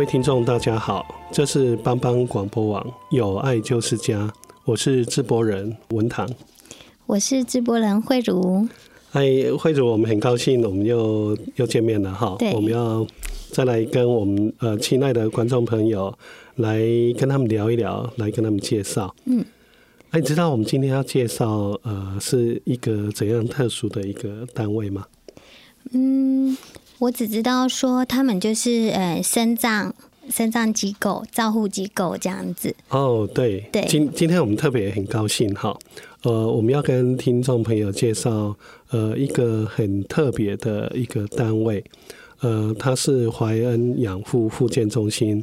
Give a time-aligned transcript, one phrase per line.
[0.00, 4.32] 位听众，大家好，这是帮帮广播网，有爱就是家，
[4.64, 6.26] 我是直播人文堂，
[7.04, 8.66] 我是直播人慧茹。
[9.12, 12.34] 哎，慧茹，我们很高兴，我们又又见面了哈。
[12.54, 13.06] 我们要
[13.50, 16.10] 再来跟我们呃亲爱的观众朋友
[16.54, 16.80] 来
[17.18, 19.14] 跟他们聊一聊，来跟他们介绍。
[19.26, 19.44] 嗯，
[20.12, 25.04] 哎，你知道我们今天要介绍呃是一个怎样特殊的一个单位吗？
[25.92, 26.56] 嗯。
[27.00, 29.94] 我只知道说他们就是呃，身障
[30.28, 32.74] 身障机构、照护机构这样子。
[32.90, 33.86] 哦，对对。
[33.88, 35.74] 今今天我们特别很高兴哈，
[36.24, 38.54] 呃，我们要跟听众朋友介绍
[38.90, 41.82] 呃一个很特别的一个单位，
[42.40, 45.42] 呃，它是怀恩养护复健中心，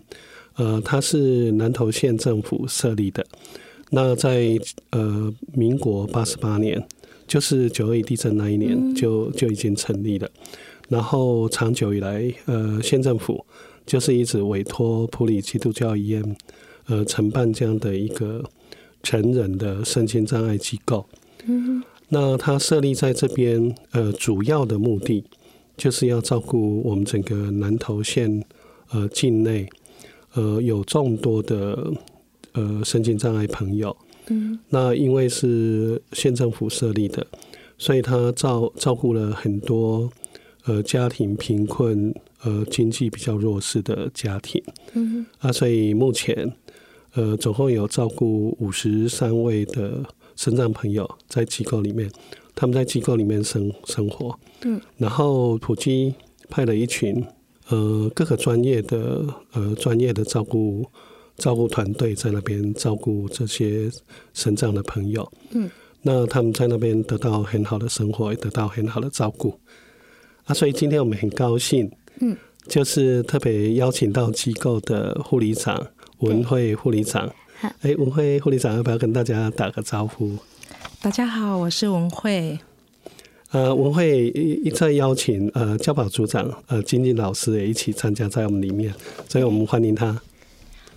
[0.57, 3.25] 呃，它是南投县政府设立的。
[3.89, 4.59] 那在
[4.91, 6.81] 呃民国八十八年，
[7.25, 10.29] 就是九二一地震那一年就就已经成立了。
[10.89, 13.45] 然后长久以来，呃，县政府
[13.85, 16.37] 就是一直委托普里基督教医院，
[16.85, 18.41] 呃，承办这样的一个
[19.03, 21.05] 成人的身心障碍机构。
[21.45, 25.25] 嗯，那它设立在这边，呃，主要的目的
[25.75, 28.45] 就是要照顾我们整个南投县，
[28.91, 29.67] 呃，境内，
[30.35, 31.91] 呃，有众多的
[32.53, 33.95] 呃身心障碍朋友。
[34.29, 37.27] 嗯，那因为是县政府设立的，
[37.77, 40.09] 所以他照照顾了很多。
[40.67, 42.13] 呃，家庭贫困，
[42.43, 44.61] 呃，经济比较弱势的家庭，
[44.93, 46.53] 嗯，啊，所以目前，
[47.13, 50.03] 呃，总共有照顾五十三位的
[50.35, 52.11] 身障朋友在机构里面，
[52.53, 56.13] 他们在机构里面生生活，嗯，然后普基
[56.49, 57.25] 派了一群，
[57.69, 60.85] 呃，各个专业的，呃，专业的照顾
[61.37, 63.89] 照顾团队在那边照顾这些
[64.33, 69.57] 身障的朋友，嗯，那他们在那边得到很好的生活，也得到很好的照顾。
[70.47, 71.91] 啊，所以今天我们很高兴，
[72.21, 72.35] 嗯，
[72.67, 75.85] 就是特别邀请到机构的护理长
[76.19, 77.29] 文慧护理长。
[77.59, 80.37] 哎、欸，文慧护理长要不要跟大家打个招呼？
[81.01, 82.57] 大家好，我是文慧。
[83.51, 88.93] 呃，文慧一再邀请呃教保组长呃晶晶老师也一起参加在我们里面，
[89.27, 90.17] 所以我们欢迎他。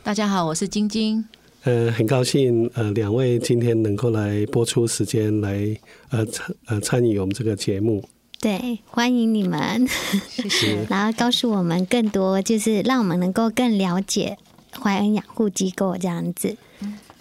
[0.05, 1.25] 大家好，我是晶晶。
[1.65, 5.77] 呃，很高兴呃两位今天能够来播出时间来
[6.11, 8.05] 呃参呃参与我们这个节目。
[8.41, 9.87] 对，欢迎你们，
[10.27, 10.79] 谢谢。
[10.89, 14.39] 然后告诉我们更多，就是让我们能够更了解
[14.81, 16.57] 怀恩养护机构这样子。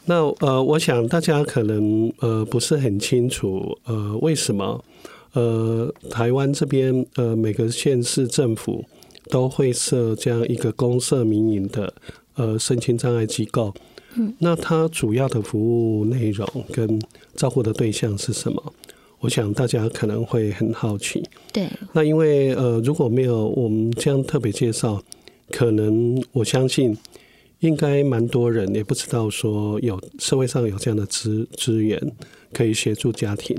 [0.05, 4.81] 那呃，我想大家可能呃不是很清楚，呃，为什么
[5.33, 8.85] 呃台湾这边呃每个县市政府
[9.29, 11.93] 都会设这样一个公设民营的
[12.35, 13.73] 呃身心障碍机构？
[14.15, 15.59] 嗯，那它主要的服
[15.99, 16.99] 务内容跟
[17.35, 18.73] 照顾的对象是什么？
[19.19, 21.21] 我想大家可能会很好奇，
[21.51, 21.69] 对。
[21.91, 25.03] 那因为呃，如果没有我们这样特别介绍，
[25.51, 26.97] 可能我相信
[27.59, 32.01] 应该蛮多人也不知道说有社会上有这样的资资源
[32.53, 33.57] 可以协助家庭。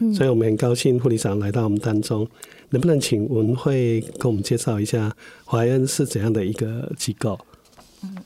[0.00, 0.12] 嗯。
[0.12, 2.26] 所以我们很高兴护理长来到我们当中，
[2.70, 7.38] 能不能请文慧跟我们介绍一下怀恩是怎样的一个机构？
[8.02, 8.16] 嗯，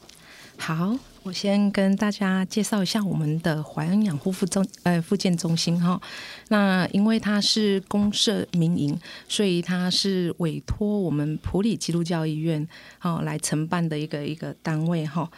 [0.57, 0.97] 好。
[1.25, 6.01] 我先跟大家介绍一下我们的淮安养护复中呃复健中心哈，
[6.49, 8.99] 那因为它是公社民营，
[9.29, 12.67] 所以它是委托我们普里基督教医院
[12.99, 15.31] 哈来承办的一个一个单位哈。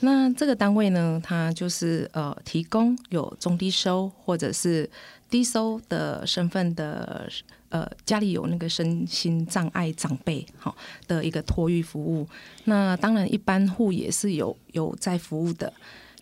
[0.00, 4.90] 那这个单位呢，它就是呃提供有中低收或者是
[5.30, 7.30] 低收的身份的
[7.70, 10.76] 呃家里有那个身心障碍长辈好
[11.06, 12.26] 的一个托育服务。
[12.64, 15.72] 那当然一般户也是有有在服务的，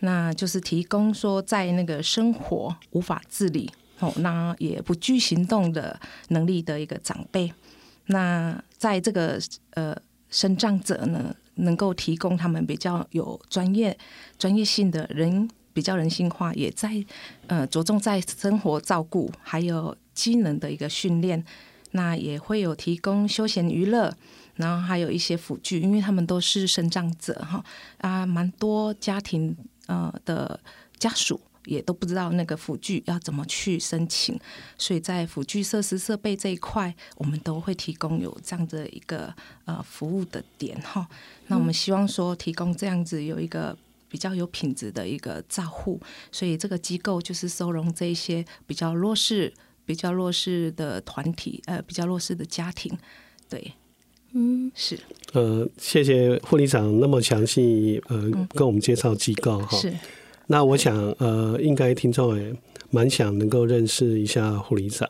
[0.01, 5.99] 那就是提供说在那个生活无法自理哦，那也不具行动的
[6.29, 7.51] 能力的一个长辈。
[8.07, 9.39] 那在这个
[9.71, 9.95] 呃
[10.29, 13.97] 身障者呢，能够提供他们比较有专业、
[14.37, 16.91] 专业性的人，比较人性化，也在
[17.45, 21.45] 呃着重在生活照顾，还有机能的一个训练。
[21.91, 24.11] 那也会有提供休闲娱乐，
[24.55, 27.63] 然后还有一些辅具，因为他们都是身障者哈
[27.99, 30.59] 啊，蛮多家庭呃的
[30.97, 31.39] 家属。
[31.67, 34.39] 也都不知道那个辅具要怎么去申请，
[34.77, 39.33] 所以在辅具设施设备这一块，我们都会提供有这样的一个
[39.65, 41.05] 呃服务的点哈。
[41.47, 43.77] 那我们希望说提供这样子有一个
[44.09, 45.99] 比较有品质的一个照护，
[46.31, 49.53] 所以这个机构就是收容这一些比较弱势、
[49.85, 52.97] 比较弱势的团体，呃，比较弱势的家庭。
[53.49, 53.73] 对，
[54.33, 54.99] 嗯，是。
[55.33, 59.77] 呃，谢谢护理长那么详细呃跟我们介绍机构哈。
[59.77, 59.93] 是。
[60.47, 62.55] 那我想，呃，应该听众也
[62.89, 65.09] 蛮想能够认识一下护理长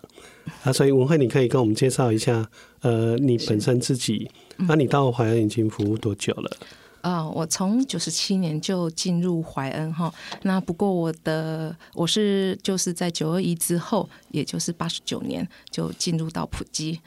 [0.63, 2.49] 啊，所以文慧，你可以跟我们介绍一下，
[2.81, 4.27] 呃，你本身自己，
[4.57, 6.57] 那、嗯啊、你到怀恩已经服务多久了？
[7.01, 10.13] 啊、我从九十七年就进入怀恩哈，
[10.43, 16.99] 那不过我的我是就是在九二一之后，也就是八十九年就进入到普及。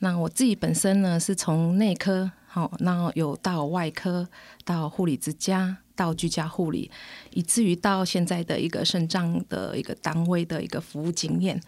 [0.00, 4.28] 那我自己本身呢，是从内科，好，那有到外科，
[4.64, 5.78] 到护理之家。
[5.96, 6.90] 到居家护理，
[7.32, 11.58] 以至于到现在的一个肾脏的一个单位的一个服务经验。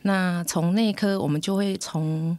[0.00, 2.38] 那从内科，我们就会从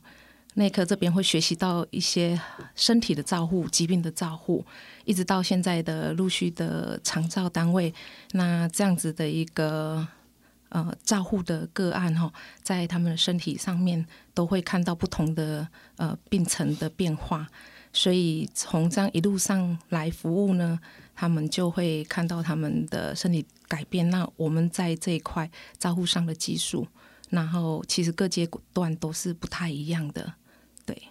[0.58, 2.40] 内科这边会学习到一些
[2.76, 4.66] 身体的照护、疾病的照护，
[5.06, 7.94] 一直到现在的陆续的长照单位。
[8.32, 10.08] 那这样子的一个
[10.70, 12.34] 呃照护的个案哈，
[12.64, 15.68] 在他们的身体上面都会看到不同的
[15.98, 17.48] 呃病程的变化。
[17.94, 20.80] 所以从这样一路上来服务呢。
[21.20, 24.08] 他们就会看到他们的身体改变。
[24.12, 25.50] 那我们在这一块
[25.80, 26.88] 照护上的技术，
[27.32, 30.36] 然后其实各阶段都是不太一样的。
[30.86, 31.02] 对。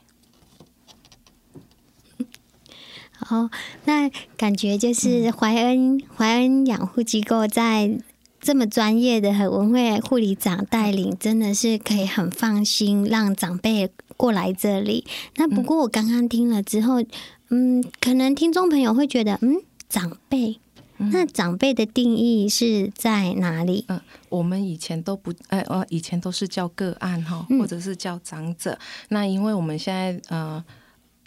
[3.18, 3.48] 好，
[3.84, 7.98] 那感觉就是怀恩怀恩养护机构在
[8.40, 15.04] 这么专业的和文慧护理长带领，真的是可以很放心让长辈过来这里。
[15.36, 17.02] 那不过我刚刚听了之后，
[17.50, 19.56] 嗯，可能听众朋友会觉得，嗯。
[19.88, 20.58] 长辈，
[20.96, 23.84] 那长辈的定义是在哪里？
[23.86, 28.72] 嗯，我们以前都不，呃，我以前都是叫个案哈，或者是叫长者。
[28.72, 28.78] 嗯、
[29.10, 30.62] 那因为我们现在呃，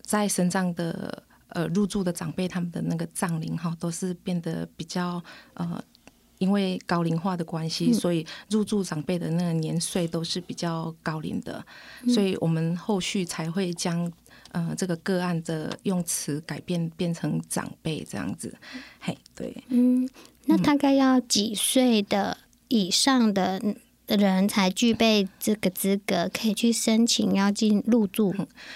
[0.01, 5.23] 在身障的呃入住的长辈，他们的那个葬龄哈，都是变得比较
[5.53, 5.83] 呃，
[6.37, 11.65] 因为高龄化的关系，所以入住长辈的那个年岁都是比较高龄的，
[12.03, 14.11] 嗯、所以我们后续才会将。
[14.51, 18.51] 呃，这个个案的用词改变变成长辈这样子，
[18.99, 20.09] 嘿，对，嗯，
[20.45, 22.35] 那大概要几岁的
[22.67, 23.61] 以上的
[24.07, 28.33] 人才具备这个资格，可以去申请要进入住？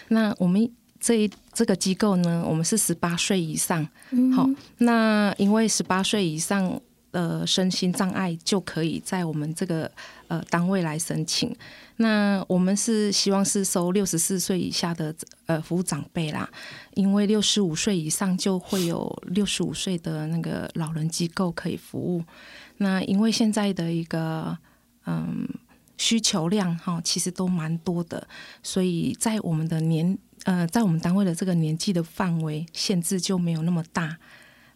[0.09, 0.71] 那我们
[1.03, 6.79] 这一这个机构呢，我们是十八岁以上，嗯，好，那因为十八岁以上。
[7.13, 9.91] 呃，身心障碍就可以在我们这个
[10.29, 11.55] 呃单位来申请。
[11.97, 15.13] 那我们是希望是收六十四岁以下的
[15.45, 16.49] 呃服务长辈啦，
[16.95, 22.23] 因为六十五岁以上就会有六十五岁的那个老人机构可以服务。
[22.77, 24.57] 那因为现在的一个
[25.05, 25.47] 嗯
[25.99, 28.27] 需求量哈，其实都蛮多的，
[28.63, 34.17] 所以在我们的年呃在我们单位的这个年纪的范围限制就没有那么大。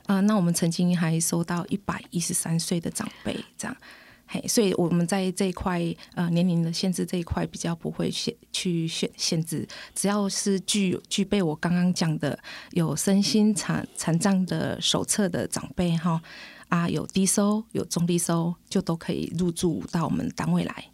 [0.07, 3.77] 啊、呃，那我们曾经还收到一百一十三岁的长辈，这样，
[4.25, 5.81] 嘿，所以我们在这一块
[6.15, 12.39] 呃年龄的限制这一块比较不会限去限限制，只要是具具备我刚刚讲的
[12.71, 16.21] 有身心残残障的手册的长辈哈，
[16.69, 20.85] 啊有低收有中低收就都可以入住到我们单位来。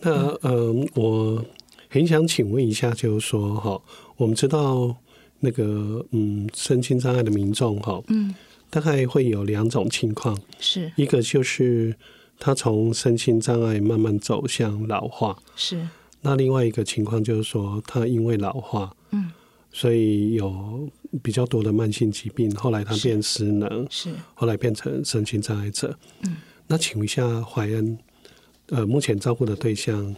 [0.00, 1.44] 那嗯、呃，我
[1.88, 3.80] 很想请问一下，就是说哈，
[4.16, 4.96] 我们知道。
[5.40, 8.34] 那个嗯，身心障碍的民众哈，嗯，
[8.70, 10.90] 大概会有两种情况，是。
[10.96, 11.94] 一个就是
[12.40, 15.86] 他从身心障碍慢慢走向老化，是。
[16.22, 19.30] 那另外一个情况就是说他因为老化，嗯，
[19.70, 20.90] 所以有
[21.22, 24.10] 比较多的慢性疾病，后来他变失能，是。
[24.34, 27.96] 后来变成身心障碍者，嗯，那请问一下怀恩，
[28.70, 30.16] 呃，目前照顾的对象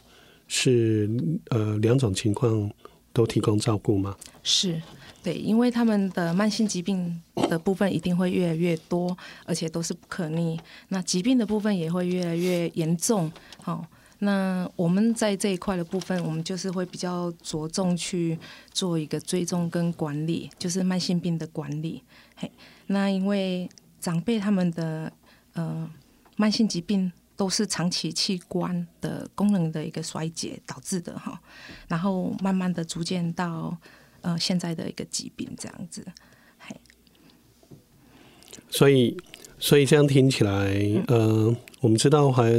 [0.52, 1.09] 是
[1.50, 2.69] 呃两种情况
[3.12, 4.16] 都提供照顾吗？
[4.42, 4.83] 是。
[5.23, 9.14] 对，因为他们的慢性疾病的部分一定会越来越多，
[9.45, 10.59] 而且都是不可逆。
[10.88, 13.30] 那疾病的部分也会越来越严重。
[13.62, 13.87] 好，
[14.21, 18.38] 那我们在这一块的部分，我们就是会比较着重去
[18.73, 22.02] 做一个追踪跟管理，就是慢性病的管理。
[22.37, 22.50] 嘿，
[22.87, 23.69] 那因为
[24.00, 25.12] 长辈他们的
[25.52, 25.87] 呃
[26.37, 31.40] 慢性疾病都是长期器官的功能的一个衰竭导致的哈，
[31.88, 33.75] 然后慢慢的逐渐到。
[34.23, 36.04] 呃，现在的一个疾病这样子，
[36.59, 36.76] 嘿，
[38.68, 39.16] 所以，
[39.59, 40.75] 所以这样听起来，
[41.09, 42.52] 嗯、呃，我们知道还，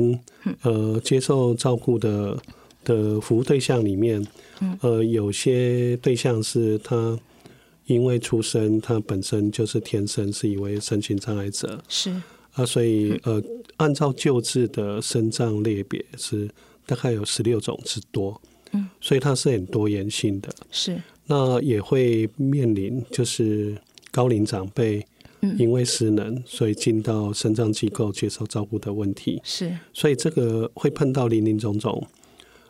[0.63, 2.35] 呃，接受照顾的
[2.83, 4.25] 的服务对象里面，
[4.79, 7.19] 呃，有些对象是他
[7.85, 12.19] 因为出生，他本身就是天生是一位身心障碍者，是
[12.53, 13.41] 啊，所以呃，
[13.77, 16.49] 按照旧制的肾脏类别是
[16.85, 18.41] 大概有十六种之多，
[18.73, 21.01] 嗯，所以它是很多元性的，是。
[21.27, 23.77] 那也会面临就是
[24.11, 25.05] 高龄长辈
[25.57, 29.39] 因为失能，嗯、所以进到肾脏机构接受照顾的问题。
[29.43, 32.05] 是，所以这个会碰到林林总总，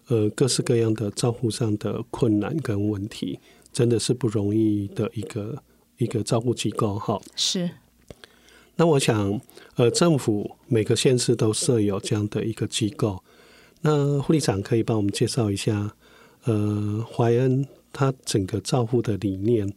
[0.10, 3.40] 呃，各式各样的照顾上的困难跟问题，
[3.74, 5.64] 真的是不容易的一个
[5.98, 7.20] 一个照顾机构哈。
[7.36, 7.68] 是。
[8.82, 9.40] 那我想，
[9.76, 13.24] 呃，政府每个县市都设有这样的一个机构。
[13.82, 15.94] 那护理长可以帮我们介绍一下，
[16.46, 17.68] 呃，怀恩。
[17.94, 19.72] 他整个照护的理念，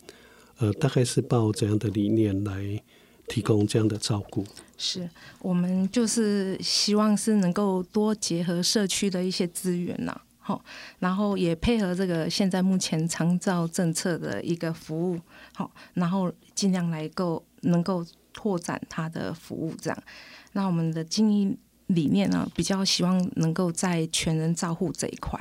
[0.57, 2.83] 呃，大概是抱怎样的理念来
[3.27, 4.43] 提供这样的照顾？
[4.79, 5.07] 是
[5.41, 10.65] 我们就是希望是能够多结合社区的一些资源呐，好，
[11.01, 15.21] 然后也配合这个现在目前长照政策的一个服务，
[15.53, 18.03] 好，然后尽量来够能够
[18.35, 20.03] 拓展他的服务，这样。
[20.53, 25.41] 那我们的经营理念呢，比较希望能够在全人照护这一块。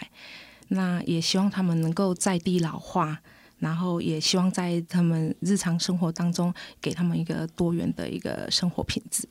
[0.69, 3.19] 那也希望他们能够在地老化，
[3.59, 9.27] 然后也希望在他们日常生活当中给他们一个多元的一个生活品质。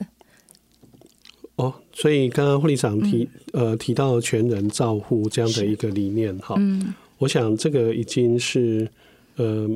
[1.57, 8.91] 哦，所以刚刚护理长提、嗯、呃提到全人照护这样的一个理念哈，嗯，我想这个已经是
[9.37, 9.69] 呃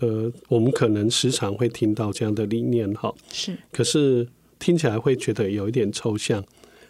[0.00, 4.26] 呃我们可能时常会听到这样的理念哈，是，可是
[4.58, 6.44] 听起来会觉得有一点抽象。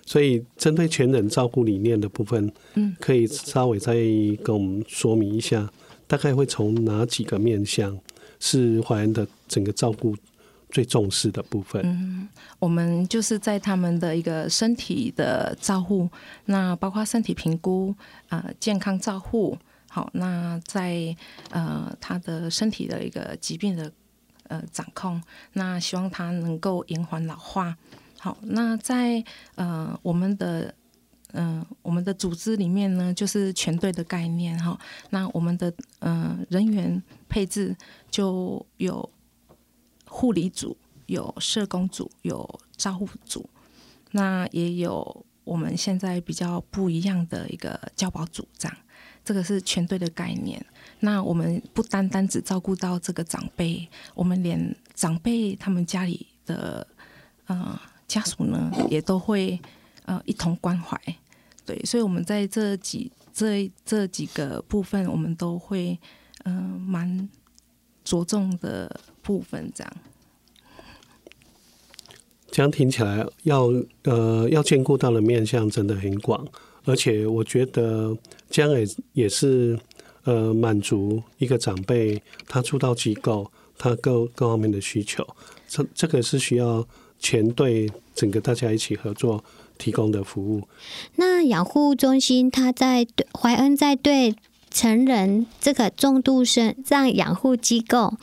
[0.06, 3.94] 所以，针对全人照顾理念的部分，嗯，可以稍微再
[4.42, 5.70] 跟我们说明一下，
[6.06, 8.00] 大概会从哪几个面向
[8.40, 10.16] 是怀恩的整个照顾
[10.70, 11.82] 最重视的部分？
[11.84, 12.26] 嗯，
[12.58, 16.08] 我们就是在他们的一个身体的照护，
[16.46, 17.94] 那包括身体评估
[18.30, 19.58] 啊、呃，健康照护，
[19.88, 21.16] 好，那在
[21.50, 23.90] 呃他的身体的一个疾病的
[24.48, 25.20] 呃掌控，
[25.54, 27.76] 那希望他能够延缓老化。
[28.18, 30.74] 好，那在呃我们的
[31.32, 34.78] 嗯、呃、我们的组织里面呢，就是全队的概念哈。
[35.10, 37.76] 那我们的嗯、呃、人员配置
[38.10, 39.10] 就有
[40.06, 40.76] 护理组、
[41.06, 43.48] 有社工组、有照护组，
[44.10, 48.70] 那也有我们现在比较不一样的一个教保组长。
[49.24, 50.64] 这个是全队的概念。
[51.00, 56.86] 那我们不单单只照顾到这个长辈，我们连长辈他们家里的。
[57.48, 59.58] 呃家属呢也都会
[60.04, 61.00] 呃一同关怀，
[61.64, 65.98] 对，所以我们在这几这这几个部分，我们都会
[66.44, 67.28] 嗯蛮
[68.04, 69.92] 着重的部分，这样。
[72.50, 73.72] 这样听起来要
[74.04, 76.46] 呃要兼顾到的面向真的很广，
[76.84, 78.16] 而且我觉得
[78.50, 79.78] 这样也也是
[80.24, 85.26] 呃满足一个长辈他住到机构他各各方面的需求，
[85.68, 86.86] 这这个是需要。
[87.20, 89.42] 全队整个大家一起合作
[89.76, 90.62] 提供的服务。
[91.16, 93.04] 那养护中心，他在
[93.36, 94.36] 怀恩在对
[94.70, 98.14] 成人这个重度身障养护机构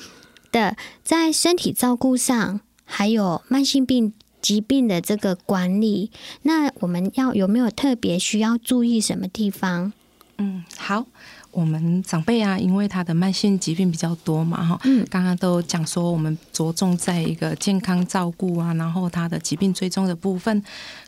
[0.50, 6.12] 的在身体照顾上，还有慢性病疾病的这个管理，
[6.44, 9.92] 那我们要有没有特别需要注意什么地方？
[10.38, 11.06] 嗯，好。
[11.52, 20.62] 我们长辈啊，因为他的慢性疾病比较多嘛，哈，嗯，刚刚都讲说我们着重在一个健康照顾啊，然后他的疾病追踪的部分，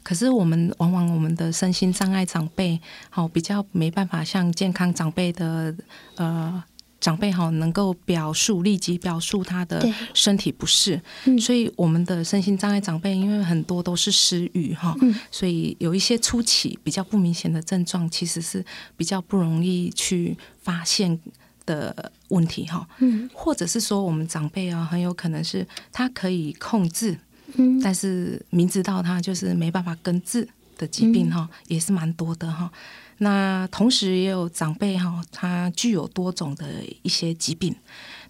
[0.04, 2.80] 可是我们往往我们的身心障碍长辈，
[3.10, 5.76] 好比较没办法像健康长辈的
[6.16, 6.64] 呃。
[7.00, 21.20] 长辈哈能够表述立即表述他的身体不适，嗯、所以我们的身心障碍长辈，因为很多都是失语哈，嗯、所以有一些初期比较不明显的症状，其实是比较不容易去发现
[21.66, 22.88] 的问题哈。
[22.98, 27.16] 嗯，或者是说我们长辈啊，很有可能是他可以控制，
[27.58, 32.72] 嗯，但是明知道他就是没办法根治的疾病哈，也是蛮多的哈。
[33.20, 37.76] 那同时也有长辈哈，他具有多种的一些疾病。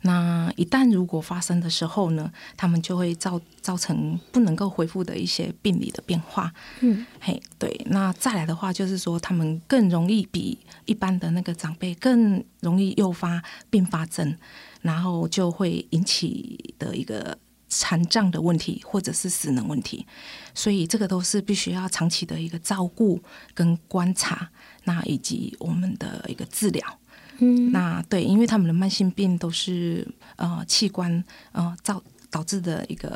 [0.01, 6.53] 那一旦如果发生的时候呢，他们就会造造成不能够恢复的一些病理的变化。
[6.81, 7.81] 嗯，嘿，对。
[7.87, 14.37] 那再来的话，就是说他们更容易比一般的那个长辈更容易诱发并发症，
[14.81, 17.37] 然后就会引起的一个
[17.79, 20.05] 残障的问题，或者是死能问题。
[20.53, 23.21] 所以这个都是必须要长期的一个照顾
[23.53, 24.49] 跟观察，
[24.85, 26.99] 那以及我们的一个治疗。
[27.39, 30.07] 嗯，那对，因为他们的慢性病都是
[30.37, 33.09] 呃器官呃造导致的一个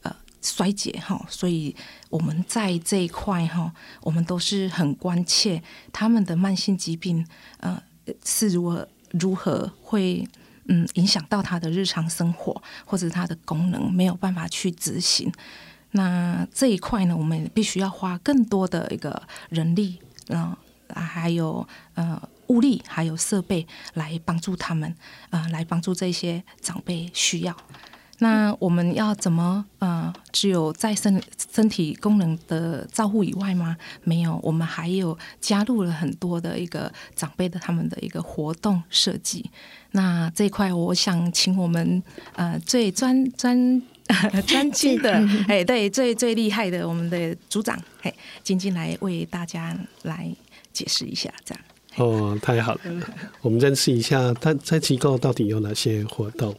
[0.00, 1.76] 呃衰竭哈，所以
[2.08, 3.70] 我们在这一块哈，
[4.00, 7.26] 我们都是很关切他们的慢性疾病
[7.58, 7.78] 呃
[8.24, 10.26] 是如何如何会
[10.68, 15.32] 嗯影响到他的日常生活或者他的功能没有办法去执行，
[15.92, 20.56] 那这一块呢，我们必须要花更多的一个人力，嗯、
[20.88, 22.20] 还有呃。
[22.48, 24.94] 物力还有设备来帮助他们，
[25.30, 27.56] 呃，来帮助这些长辈需要。
[28.18, 33.76] 那我们要怎么呃，只有在身身体功能的照护以外吗？
[34.04, 39.50] 没有，我们还有加入了很多的一个长辈的他们的一个活动设计。
[39.92, 42.02] 那这一块，我想请我们
[42.34, 43.82] 呃最专专
[44.46, 45.12] 专精的，
[45.48, 50.30] 哎，对，最最厉害的我们的组长，哎，晶晶来为大家来
[50.72, 51.64] 解释一下，这样。
[51.96, 52.80] 哦，太好了！
[53.40, 56.54] 我们认识一下，他在机构到底有哪些活动？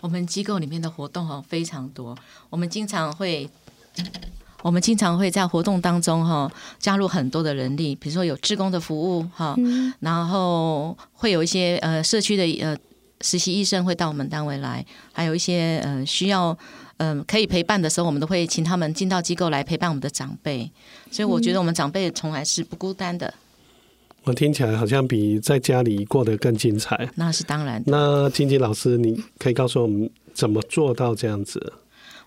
[0.00, 2.16] 我们机构里面的活动哈非常多，
[2.50, 3.48] 我们经常会，
[4.62, 9.56] 我们经常会在活动当中哈加入很多的人力，比如说有志工的服务哈，
[10.00, 12.76] 然后会有一些呃社区的呃
[13.22, 16.56] 实习医生会到我们单位来，还有一些呃需要
[16.98, 20.70] 嗯、呃、可以陪伴的时候，我们都会请他们进到机构来陪伴我们的长辈，
[21.10, 23.32] 所以我觉得我们长辈从来是不孤单的。
[24.26, 27.08] 我听起来好像比在家里过得更精彩。
[27.14, 27.80] 那是当然。
[27.86, 31.74] 那金金老师，你可以告诉我们怎么做到这样子？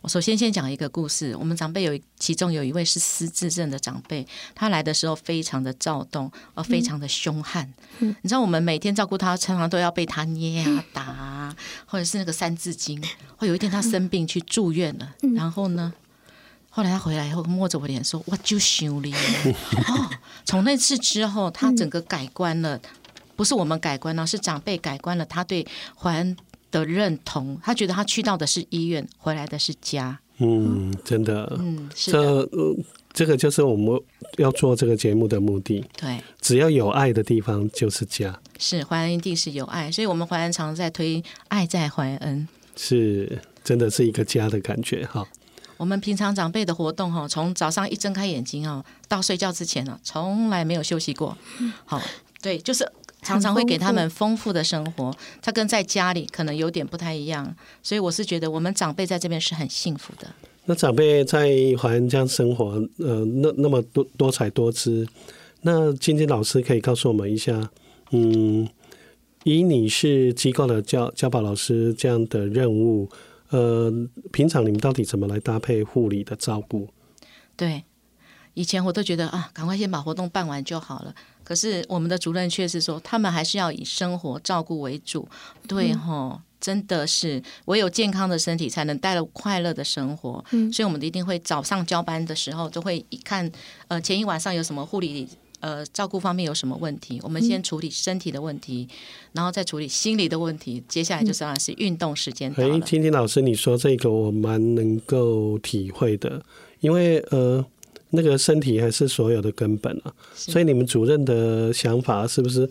[0.02, 1.36] 我首先先讲一个故事。
[1.38, 4.26] 我们长辈有其中有一位是失智症的长辈，
[4.56, 7.70] 他来的时候非常的躁动，而非常的凶悍。
[8.00, 8.16] 嗯。
[8.22, 13.04] 你知道我们每天照顾他，常常都要被他捏啊打啊，或者是那个三字经。
[13.36, 15.94] 会有一天他生病去住院了，然后呢？
[16.70, 19.12] 后来他回来以后，摸着我脸说：“我就想你。
[19.90, 20.10] ”哦，
[20.46, 22.80] 从那次之后，他整个改观了，
[23.36, 25.26] 不是我们改观了，是长辈改观了。
[25.26, 26.38] 他对怀恩
[26.72, 30.20] 的认同，他觉得他去到的是医院，回来的是家。
[30.38, 32.48] 嗯，真的，嗯，这
[33.12, 34.00] 这个就是我们
[34.38, 35.84] 要做这个节目的目的。
[35.98, 38.40] 对，只要有爱的地方就是家。
[38.58, 45.28] 是怀恩一定是有爱，所以我们怀恩常常在推爱在怀恩，是真的是一个家的感觉哈。
[45.80, 51.38] 我们平常长辈的活动哈，从早上一睁开眼睛哦，到睡觉之前呢，从来没有休息过。
[51.86, 52.02] 好，
[52.42, 52.86] 对，就是
[53.22, 55.16] 常常会给他们丰富的生活。
[55.42, 60.28] 他跟在家里可能有点不太一样，所以我是觉得我们长辈在这边是很幸福的。
[60.66, 61.48] 那长辈在
[61.82, 65.08] 怀恩这样生活，呃，那那么多多彩多姿，
[65.62, 67.70] 那晶晶老师可以告诉我们一下，
[68.12, 68.68] 嗯，
[69.46, 73.10] 以你是机构的教教保老师这样的任务。
[73.50, 73.92] 呃，
[74.32, 76.88] 平常你们到底怎么来搭配护理的照顾？
[77.56, 77.84] 对，
[78.54, 81.14] 以前我都觉得啊，赶快先把活动办完就好了。
[81.44, 85.28] 可是我们的主任却是说，他们还是要以生活照顾为主。
[85.68, 90.46] 对吼，嗯，真的是唯有健康的身体，才能带来快乐的生活。
[90.52, 93.52] 嗯，所以我们一定会早上交班的时候，都会一看，
[93.88, 95.28] 呃，前一晚上有什么护理。
[95.62, 97.20] 呃，照顾方面有什么问题？
[97.22, 98.96] 我们先处理身体的问题，嗯、
[99.34, 100.82] 然后再处理心理的问题。
[100.88, 102.50] 接下来就是当然是运动时间。
[102.56, 106.42] 哎，听听老师，你说这个我蛮能够体会的，
[106.80, 107.66] 因为呃，
[108.12, 110.14] 那个身体还是所有的根本啊。
[110.34, 112.70] 所以你们主任的想法是不是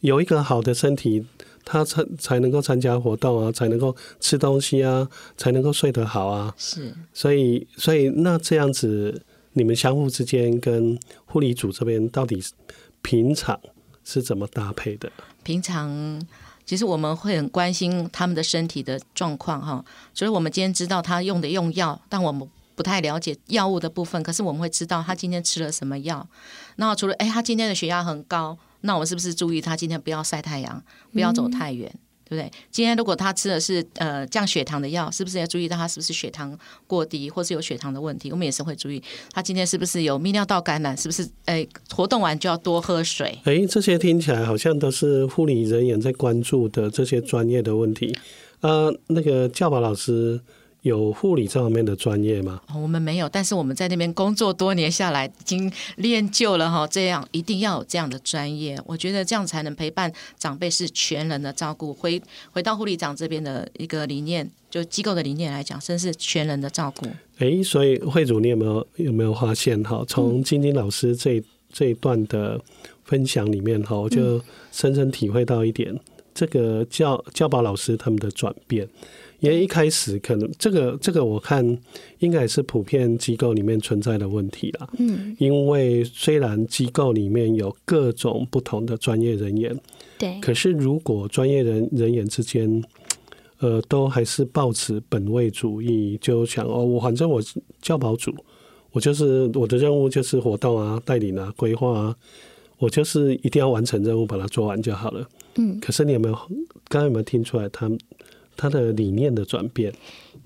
[0.00, 1.26] 有一个好的身体，
[1.64, 6.54] 他才才能够参加活动啊，才能够吃东西啊，才能够睡得好啊？
[6.56, 6.94] 是。
[7.12, 9.20] 所以，所以那这样子。
[9.52, 12.42] 你们相互之间跟护理组这边到底
[13.02, 13.58] 平常
[14.04, 15.10] 是怎么搭配的？
[15.42, 16.20] 平常
[16.64, 19.84] 其实我们会很关心他们的身体的状况哈，
[20.14, 26.26] 所以我们今天知道他用的用药，但我们不太了解药物的部分，可是我们会知道他今天吃了什么药。
[26.76, 30.82] 那除了哎，他今天的血压很高，那我们是不是注意他今天不要晒太阳，
[31.12, 31.90] 不要走太远？
[31.92, 32.50] 嗯对不对？
[32.70, 38.30] 今天如果他吃的是呃降血糖的药，是不是要注意到他是不是血糖过低，或是有血糖的问题？
[38.30, 41.28] 我们也是会注意他今天是不是有泌尿道感染，是不是？
[41.46, 43.36] 哎，活动完就要多喝水。
[43.44, 48.16] 诶，这些听起来好像都是护理人员在关注的这些专业的问题。
[48.60, 50.40] 呃，那个教保老师
[50.82, 52.60] 有护理这方面的专业吗？
[52.74, 58.80] 我们没有，但是我们在那边工作多年下来，已经练就了哈，这样一定要有这样的专业。
[58.86, 61.92] 我觉得这样才能陪伴长辈，是全人的照顾。
[61.92, 62.20] 回
[62.52, 67.06] 回到护理长这边的一个理念，就机构的理念来讲，真是全人的照顾。
[67.38, 70.02] 哎，所以慧主，你有没有有没有发现哈？
[70.08, 72.58] 从晶晶老师这、嗯、这一段的
[73.04, 74.40] 分享里面哈，我就
[74.72, 76.00] 深深体会到一点，嗯、
[76.32, 78.88] 这个教教保老师他们的转变。
[79.40, 81.64] 因为一开始可能这个这个我看
[82.18, 84.88] 应该也是普遍机构里面存在的问题啦。
[84.98, 89.74] 嗯，因为虽然机构里面有各种不同的专业人员，
[90.18, 92.82] 对，可是如果专业人人员之间，
[93.58, 97.42] 呃，都还是抱持本位主义，就想哦，我反正我
[97.80, 98.34] 教保组，
[98.92, 102.16] 我就是我的任务就是活动啊、带领啊、规划啊，
[102.78, 105.26] 我就是一定要完成任务，把它做完就好了。
[105.56, 106.34] 嗯，可是你有没有
[106.88, 107.98] 刚刚有没有听出来他们？
[108.60, 109.94] 他的理念的转变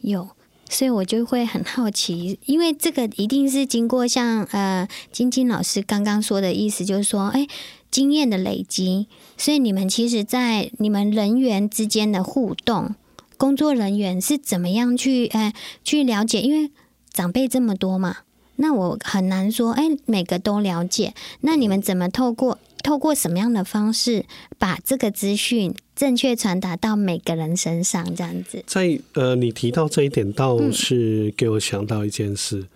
[0.03, 0.29] 有，
[0.69, 7.49] 所以我就会很好奇，因为这个一定是经过像呃晶晶老师刚刚说的意思，就是说，哎，
[7.91, 12.95] 经验的累积，所以你们其实，在你们人员之间的互动，
[13.37, 16.41] 工作人员是怎么样去哎去了解？
[16.41, 16.71] 因为
[17.13, 18.19] 长辈这么多嘛，
[18.57, 21.15] 那我很难说，哎，每个都了解。
[21.41, 24.25] 那你们怎么透过透过什么样的方式
[24.59, 25.75] 把这个资讯？
[25.95, 28.63] 正确传达到每个人身上，这样子。
[28.67, 32.59] 在呃，你提到这一点，倒是给我想到一件事。
[32.59, 32.69] 嗯、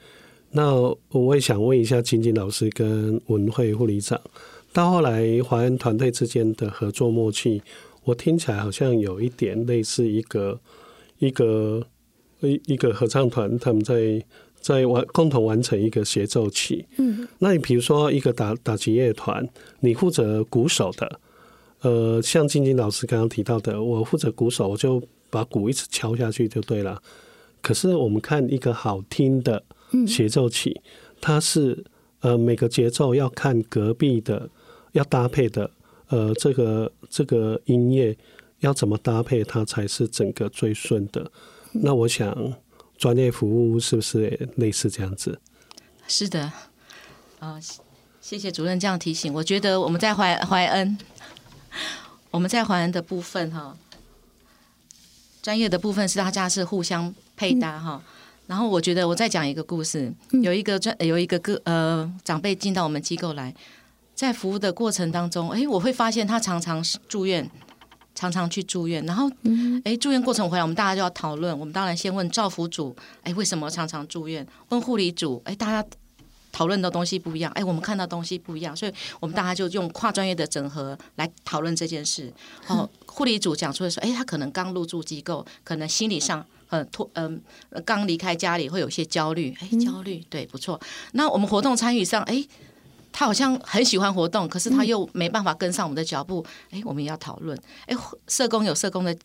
[0.52, 4.20] 那我也想问一下金金老师跟文慧护理长，
[4.72, 7.60] 到后来华恩团队之间的合作默契，
[8.04, 10.60] 我听起来好像有一点类似一个
[11.18, 11.84] 一个
[12.40, 14.24] 一一个合唱团，他们在
[14.60, 16.86] 在完共同完成一个协奏曲。
[16.98, 19.48] 嗯，那你比如说一个打打击乐团，
[19.80, 21.18] 你负责鼓手的。
[21.82, 27.00] 呃，像晶晶老师刚刚提到的，我负责鼓手，我就把鼓一直敲下去就对了。
[27.60, 29.62] 可是我们看一个好听的
[30.06, 30.80] 协奏曲，
[31.20, 31.84] 它是
[32.20, 34.48] 呃每个节奏要看隔壁的
[34.92, 35.70] 要搭配的，
[36.08, 38.16] 呃这个这个音乐
[38.60, 41.30] 要怎么搭配，它才是整个最顺的。
[41.72, 42.54] 那我想
[42.96, 45.38] 专业服务是不是也类似这样子？
[46.08, 46.50] 是的，
[47.38, 47.56] 啊、
[48.20, 49.32] 谢谢主任这样提醒。
[49.32, 50.98] 我觉得我们在怀怀恩。
[52.30, 53.76] 我们在华人的部分哈，
[55.42, 58.02] 专业的部分是大家是互相配搭哈。
[58.46, 60.12] 然后我觉得我再讲一个故事，
[60.42, 63.54] 有一个专有一个个呃长辈进到我们机构来，
[64.14, 67.50] 在服务的过程当中，哎，我会发现他常常住院，
[68.14, 69.04] 常常去住院。
[69.04, 69.30] 然后，
[69.84, 71.58] 哎，住院过程回来，我们大家就要讨论。
[71.58, 74.46] 我们当然先问照服组，哎，为什么常常住院？
[74.70, 75.88] 问护理组，哎，大家。
[76.58, 82.32] 讨论的东西不一样，哎，我们看到东西不一样，所以我们大家就用跨专业的整合来讨论这件事。
[82.66, 87.40] 哦， 护理组讲出来说，哎，他可能刚入住机构，可能心理上很脱，嗯，
[87.86, 90.80] 刚离开家里会有些焦虑，哎，焦虑，对，不错。
[91.12, 92.44] 那我们活动参与上，哎，
[93.12, 97.56] 他好像很喜欢活动，可是他又没办法跟上我们的脚步，哎，我们也要讨论。
[97.86, 99.16] 哎，社工有社工的。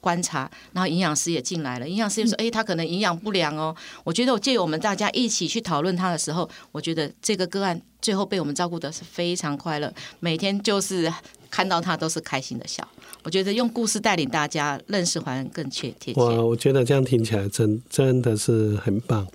[0.00, 1.88] 观察，然后营养师也进来了。
[1.88, 11.12] 营养师就说：“哎，他可能营养不良哦。”我觉得，我借由我们大家一起去讨论他的时候，我觉得这个个案最后被我们照顾的是非常快乐，每天就是
[11.50, 12.86] 看到他都是开心的笑。
[13.22, 16.20] 我觉得用故事带领大家认识华恩更确贴切。
[16.20, 19.26] 哇，我觉得这样听起来真真的是很棒。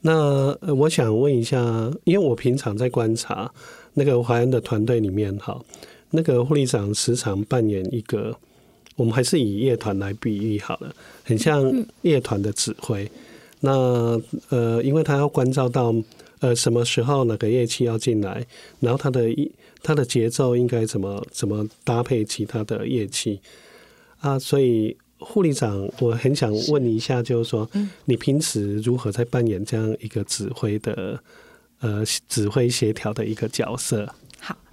[0.00, 1.58] 那我想问一下，
[2.04, 3.48] 因为我平常在观察
[3.94, 5.56] 那个华恩的团队里面，哈，
[6.10, 8.36] 那个护理长时常扮演一个。
[8.98, 13.04] 我们还是以乐团来比喻好了，很像乐团的指挥。
[13.04, 13.10] 嗯、
[13.60, 15.94] 那呃，因为他要关照到
[16.40, 18.44] 呃什么时候哪个乐器要进来，
[18.80, 19.48] 然后他的一
[19.84, 23.38] 他的节奏应该怎么怎么搭配其他的乐器
[24.18, 24.36] 啊。
[24.36, 31.22] 所以护理长，我很想问一下，就是说，是你平时如何在扮演这样一个指挥的
[31.78, 34.12] 呃指挥协调的一个角色？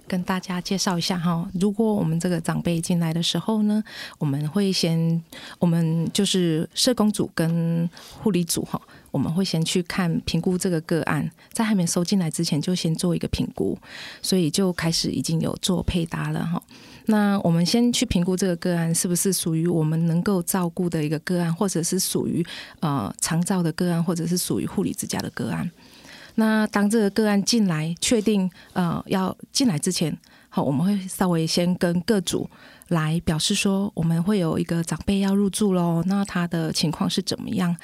[0.06, 3.82] 跟大家介绍一下哈，如果我们这个长辈进来的时候呢，
[4.18, 5.22] 我们会先，
[5.58, 7.88] 我们就是社工组跟
[8.22, 13.78] 护理组哈，我们会先去看评估这个个案，在还没收进来之前就先做一个评估，
[14.22, 16.62] 所以就开始已经有做配搭了哈。
[17.06, 22.44] 那我们先去评估这个个案是不是属于我们能够照顾的一个个案，或者是属于
[22.80, 25.70] 呃长照的个案，或者是属于护理之家的个案。
[26.36, 30.16] 那当这个个案进来，确定呃要进来之前，
[30.48, 32.48] 好，我们会稍微先跟各组
[32.88, 36.02] 来表示说，我们会有一个长辈要入住喽。
[36.06, 37.76] 那他的情况是怎么样？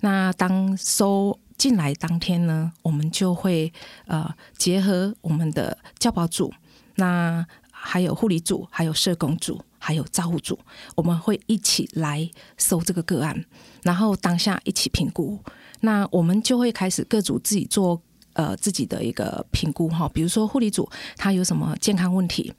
[0.00, 3.72] 那当收进来当天呢，我们就会
[4.06, 6.52] 呃结合我们的教保组，
[6.96, 9.60] 那还有护理组，还有社工组。
[9.78, 10.58] 还有照护组，
[10.96, 13.44] 我们会一起来收这个个案，
[13.84, 15.38] 然后当下一起评估。
[15.80, 18.00] 那我们就会开始各组自己做
[18.32, 22.52] 呃自己的一个评估哈，比如说护理组他有什么健康问题。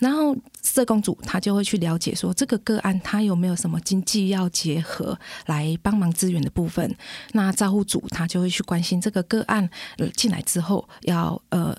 [0.00, 6.94] 然后社工组他就会去了解说，这个个案他有没有什么经济要结合来帮忙支援的部分。
[7.32, 11.74] 那照护组他就会去关心这个个案呃进来之后要呃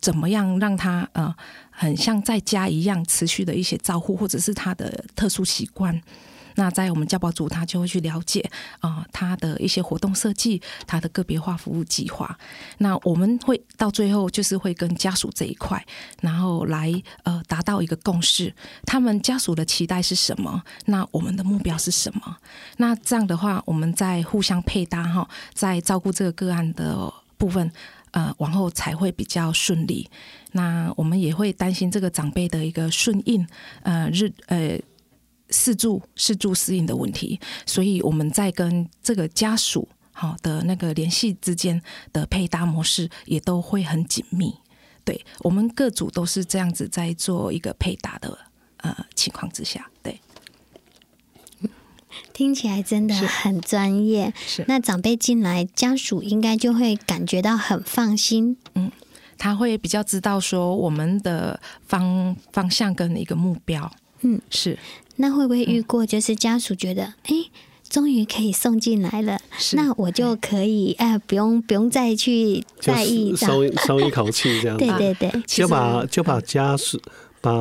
[0.00, 1.32] 怎么样让他呃
[1.70, 6.00] 很像在家一样持续的一些照护，或者是他的特殊习惯。
[6.58, 12.36] 那在我们教保组，他就会去了解啊，他的一些活动设计，他的个别化服务计划。
[12.78, 15.80] 那我们会到最后就是会跟家属这一块，
[16.20, 16.92] 然后来
[17.22, 18.52] 呃达到一个共识。
[18.84, 20.60] 他们家属的期待是什么？
[20.86, 22.36] 那我们的目标是什么？
[22.78, 27.70] 那这样的话，我们在互相配搭哈，在照顾这个个案的部分，
[28.10, 30.10] 呃，往后才会比较顺利。
[30.50, 33.46] 那我们也会担心这个长辈的一个顺应，
[33.84, 34.76] 呃日呃。
[35.50, 41.80] 适住、适住、适应的问题，所以我们在跟这个家属好的那个联系之间
[42.12, 44.54] 的配搭模式也都会很紧密。
[45.04, 48.36] 对，我们各组都是这样子在做一个配搭的
[48.78, 50.20] 呃情况之下，对，
[52.34, 54.34] 听起来真的很专业。
[54.46, 58.58] 是，那长辈进来，家属应该就会感觉到很放心。
[58.74, 58.92] 嗯，
[59.38, 63.90] 他会比较知道说我们的方方向跟一个目标。
[64.20, 64.78] 嗯，是。
[65.18, 66.04] 那会不会遇过？
[66.04, 67.44] 就是家属觉得，哎、嗯，
[67.88, 69.38] 终于可以送进来了，
[69.74, 74.84] 那我就可以，哎、呃，不用不用再去在意，松松一口气这样子。
[74.98, 77.00] 对对对，就把就把家属
[77.40, 77.52] 把。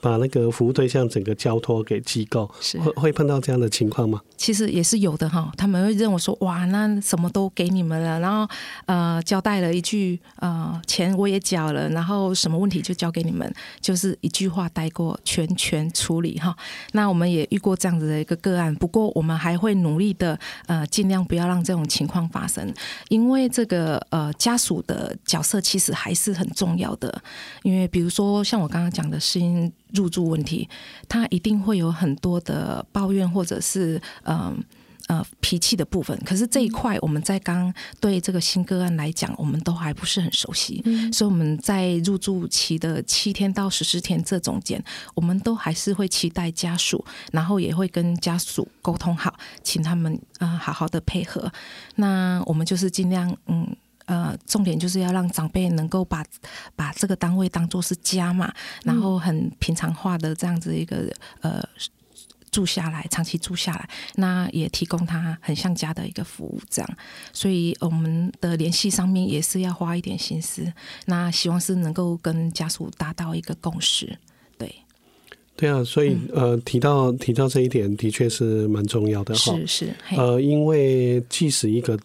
[0.00, 4.20] 把那个服务对象整个交托给机构，是会会碰到这样的情况吗？
[4.36, 8.48] 其实也是有的哈，他们会认为说，哇，那什么都给你们了，然后
[8.86, 16.56] 呃交代了一句，呃钱我也缴了，然后什么问题就交给你们，就是一句话带过，全权处理哈。
[16.92, 22.72] 那我们也遇过这样子的一个个案，不过我们还会努力的呃尽量不要让这种情况发生，
[23.08, 27.20] 因为这个呃家属的角色其实还是很重要的，
[27.64, 29.72] 因为比如说像我刚刚讲的是因。
[29.92, 30.68] 入住问题，
[31.08, 34.62] 他一定会有很多的抱怨，或者是嗯
[35.08, 36.18] 呃，呃脾气的部分。
[36.24, 44.82] 可是这一块，我们在刚对这个新个案来讲，我们都还不是很熟悉，嗯、所以我们在入住期的七天到十四天这中间，
[45.14, 51.50] 我们都还是会期待家属，然后也会跟家属沟通好，请他们啊、呃、好好的配合。
[51.96, 53.74] 那我们就是尽量嗯。
[54.08, 56.24] 呃，重点就是要让长辈能够把
[56.74, 58.50] 把这个单位当做是家嘛，
[58.82, 61.62] 然后很平常化的这样子一个呃
[62.50, 66.90] 住下来，长期住下来，那也提供他很像家的一个服务，这样。
[67.34, 70.72] 所以我们的联系上面也是要花一点心思，
[71.04, 74.18] 那希望是能够跟家属达到一个共识。
[74.56, 74.74] 对，
[75.54, 79.52] 对啊，所以呃提到提到这一点，的确是蛮重要的哈。
[79.54, 81.98] 是是，呃，因为即使一个。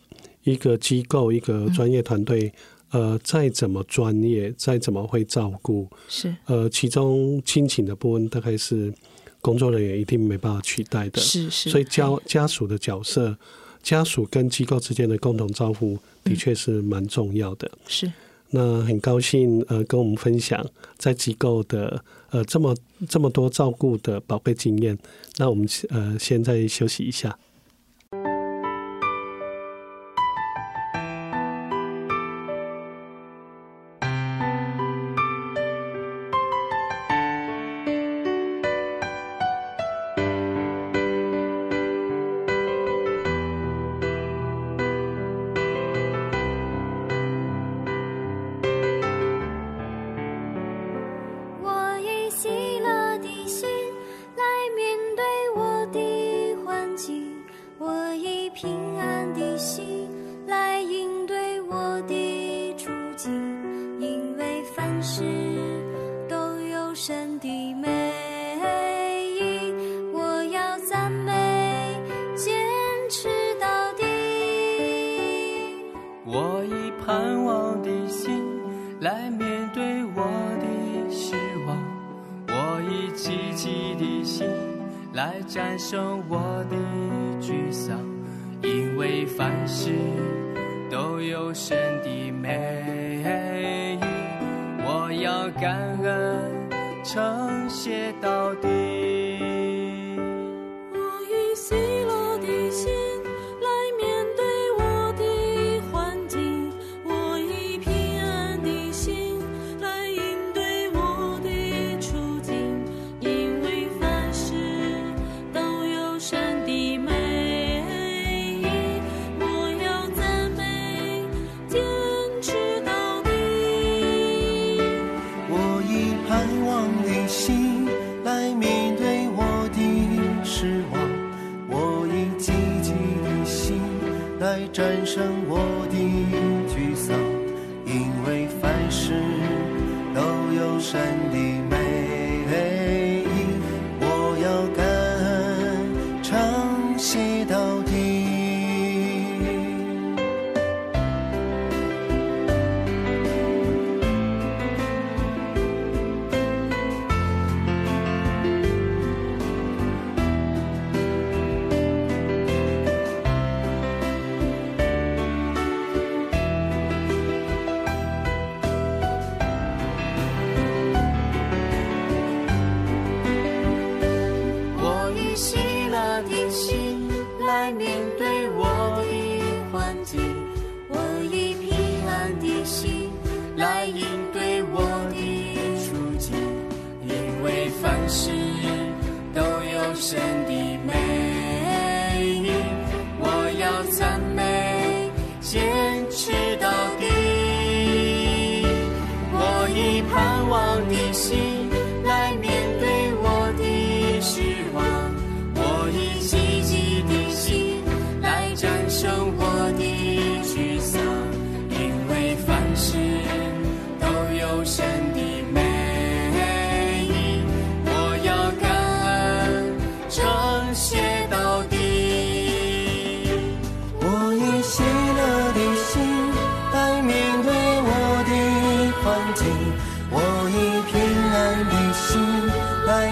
[0.44, 2.52] 一个机构，一个专业团队，
[2.92, 8.94] 嗯，呃，再怎么专业，再怎么会照顾，是呃，其中亲情的部分，大概是
[9.42, 11.22] 工作人员一定没办法取代的。
[11.22, 13.36] 是是，所以家家属的角色，
[13.82, 17.72] 家属跟机构之间的共同照顾，的确是蛮重要的。
[17.88, 18.12] 是，
[18.52, 20.64] 那很高兴呃，跟我们分享
[20.98, 22.76] 在机构的呃这么
[23.10, 24.98] 这么多照顾的宝贵经验。
[25.38, 27.38] 那我们呃，现在休息一下。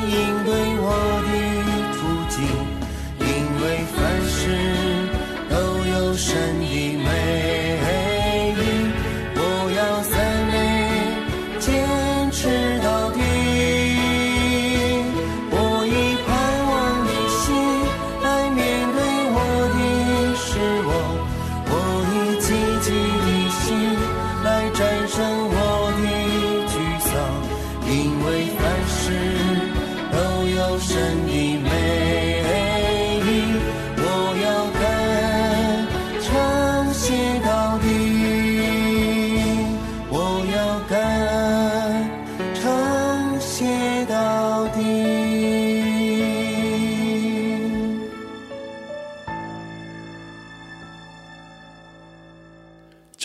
[0.09, 0.50] 应。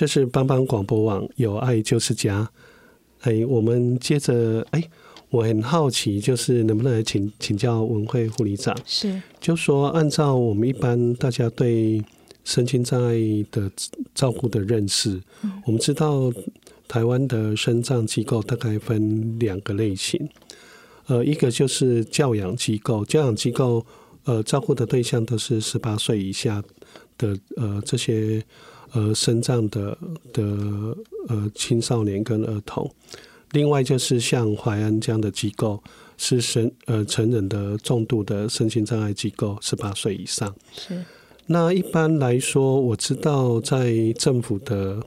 [0.06, 2.48] 这是帮帮广播网，有爱就是家。
[3.22, 4.80] 哎，我们接着，哎，
[5.30, 8.72] 我很好奇，就是能不能来请请教文慧护理长？
[8.86, 12.00] 是，就说按照我们一般大家对
[12.44, 13.16] 身心障碍
[13.50, 13.68] 的
[14.14, 16.32] 照顾的认识，嗯、我们知道
[16.86, 20.28] 台湾的身障机构大概分两个类型，
[21.08, 23.84] 呃，一个就是教养机构，教养机构
[24.22, 26.62] 呃照顾的对象都是十八岁以下
[27.18, 28.40] 的呃这些。
[28.96, 29.98] 呃，身障的
[30.32, 30.42] 的
[31.28, 32.90] 呃青少年跟儿童，
[33.50, 35.82] 另外就是像淮安这样的机构，
[36.16, 40.54] 是身呃成人的重度的身心障碍机构，十八岁以上。
[40.72, 41.04] 是。
[41.44, 45.04] 那一般来说，我知道在政府的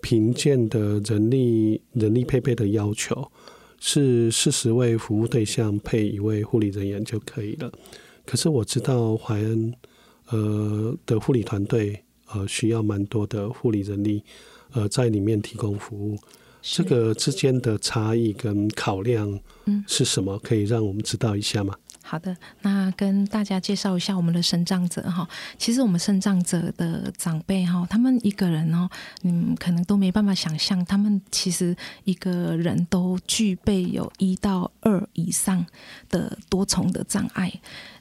[0.00, 3.32] 评鉴的人力人力配备的要求
[3.80, 7.72] 是四十位服务对象配一位护理人员就可以了。
[8.24, 9.74] 可是我知道怀恩
[10.30, 12.00] 呃的护理团队。
[12.34, 14.22] 呃，需要蛮多的护理人力，
[14.72, 16.18] 呃，在里面提供服务。
[16.60, 20.38] 这个之间的差异跟考量，嗯，是什么？
[20.38, 21.74] 可以让我们知道一下吗？
[22.02, 25.28] 好的，那跟大家介绍一下我们的生长者哈。
[25.58, 28.88] 其实我们生长者的长辈哈，他们一个人哦，
[29.20, 35.64] 你们可能都没办法想象，他们其实一个人都具备有一到二以上
[36.08, 37.52] 的多重的障碍，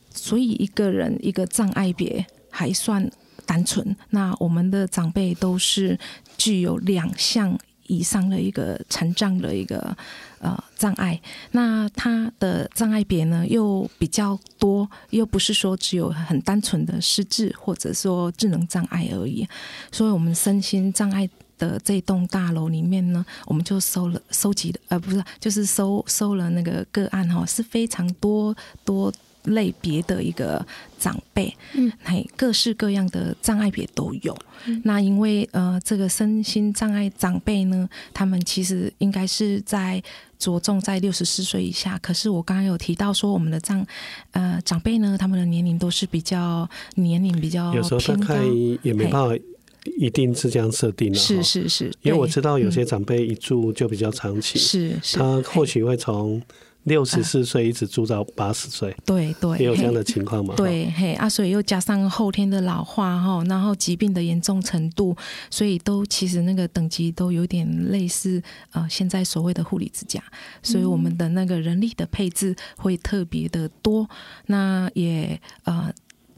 [0.10, 3.12] 所以一个人一个障碍别还算。
[3.46, 5.98] 单纯，那我们的长辈都是
[6.38, 9.96] 具有两项以上的一个残障的一个
[10.40, 11.20] 呃障碍，
[11.52, 19.48] 那他的障碍别呢又比较多，又不是说只有很单纯的失智或者说智能障碍而已，
[19.92, 29.14] 所以我们身心障碍的这栋大楼里面呢，我们就收了收集的呃不是就是收收了那个个案哈，是非常多多。
[29.44, 30.66] 类别的一个
[30.98, 34.38] 长辈，嗯，嘿，各式各样的障碍别都有。
[34.66, 40.02] 嗯、那因为呃，这个身心障碍长辈呢，他们其实应该是在
[40.40, 42.00] 着重在六十四岁以下。
[42.00, 43.86] 可是我刚刚有提到说，我们的长
[44.32, 48.42] 呃长辈呢，他们的年龄都是比较年龄比较有时候大概
[48.82, 49.36] 也没办法
[49.98, 51.20] 一定是这样设定的。
[51.20, 56.42] 是是是，因为我知道有些长辈一住就比较长期，是是，他或许会从。
[56.84, 60.54] 六十四岁一直住到八十岁，对对，也有这样的情况吗？
[60.58, 65.16] 对，嘿啊，所以又加上后天的老化哈，然后疾病的严重程度，
[65.50, 70.22] 所以都其实那个等级都有点类似呃，现在所谓的护理之家，
[70.62, 74.10] 所以我们的那个人力的配置会特别的多，
[74.48, 75.94] 那也呃。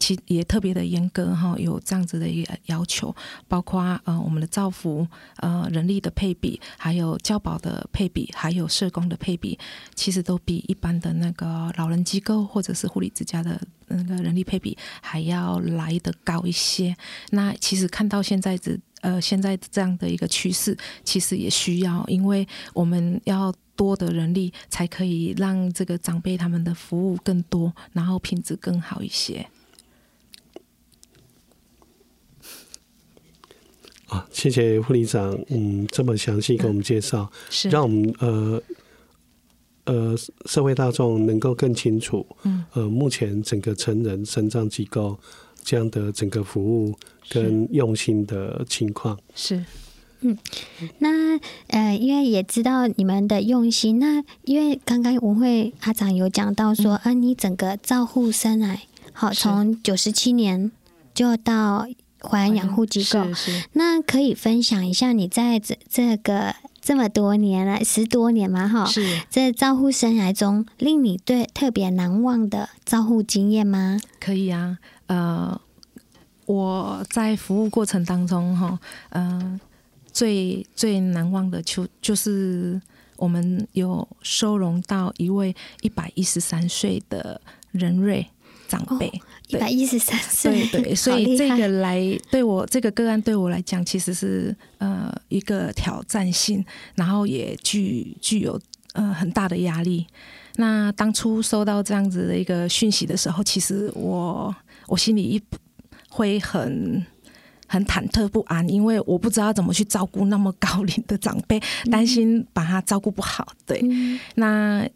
[0.06, 3.16] 其也特别的严格哈，有这样子的一个要求，
[3.48, 9.58] 包括呃我们的照服呃人力的配比，还有教保的配比，还有社工的配比，
[9.96, 16.96] 其实都比一般的那个老人机构或者是护理之家的那个人力配比还要来得高一些。
[17.32, 29.44] 那其实看到现在这呃现在这样的一个趋势，其实也需要，因为我们要多的人力，才可以让这个长辈他们的服务更多，然后品质更好一些。
[34.16, 37.30] 啊，谢谢护理长，嗯，这么详细给我们介绍，
[37.70, 38.62] 让我们呃
[39.84, 45.20] 呃社会大众能够更清楚，嗯，呃，目前整个成人生脏机构
[45.66, 46.96] 这样的整个服务
[47.30, 49.20] 跟用心的情况。
[49.36, 49.66] 是，
[50.22, 50.38] 嗯，
[51.00, 51.38] 那
[51.68, 60.72] 呃，因为也知道你们的用心，那因为刚刚文慧阿长有讲到说，啊、嗯，你整个照护生来，好，从九十七年
[61.14, 61.86] 就到。
[62.26, 63.26] 怀安养护机构，
[63.74, 69.22] 那可以分享一下你在这这个这么多年来十多年嘛哈，是。
[69.30, 74.00] 在照护生涯中令你对特别难忘的照护经验吗？
[74.20, 75.60] 可以啊，呃，
[76.46, 79.60] 我在服务过程当中哈，嗯、呃，
[80.12, 82.80] 最最难忘的就就是
[83.18, 87.40] 我们有收容到一位一百一十三岁的
[87.72, 88.28] 人瑞
[88.68, 89.08] 长辈。
[89.08, 92.02] 哦一百一十三岁，对对，所以这个来
[92.32, 98.60] 对我这个个案对我来讲，其实是呃一个挑战性，然后也具具有
[98.94, 100.08] 呃很大的压力。
[100.56, 104.54] 那当初收到这样子的一个讯息的时候，其实我
[104.88, 105.40] 我心里一
[106.10, 107.06] 会很
[107.68, 111.62] 很忐忑不安，因为我不知道怎么去照顾那么高龄的长辈，
[111.92, 113.48] 担心把他照顾不好。
[113.68, 114.90] 对， 嗯、那。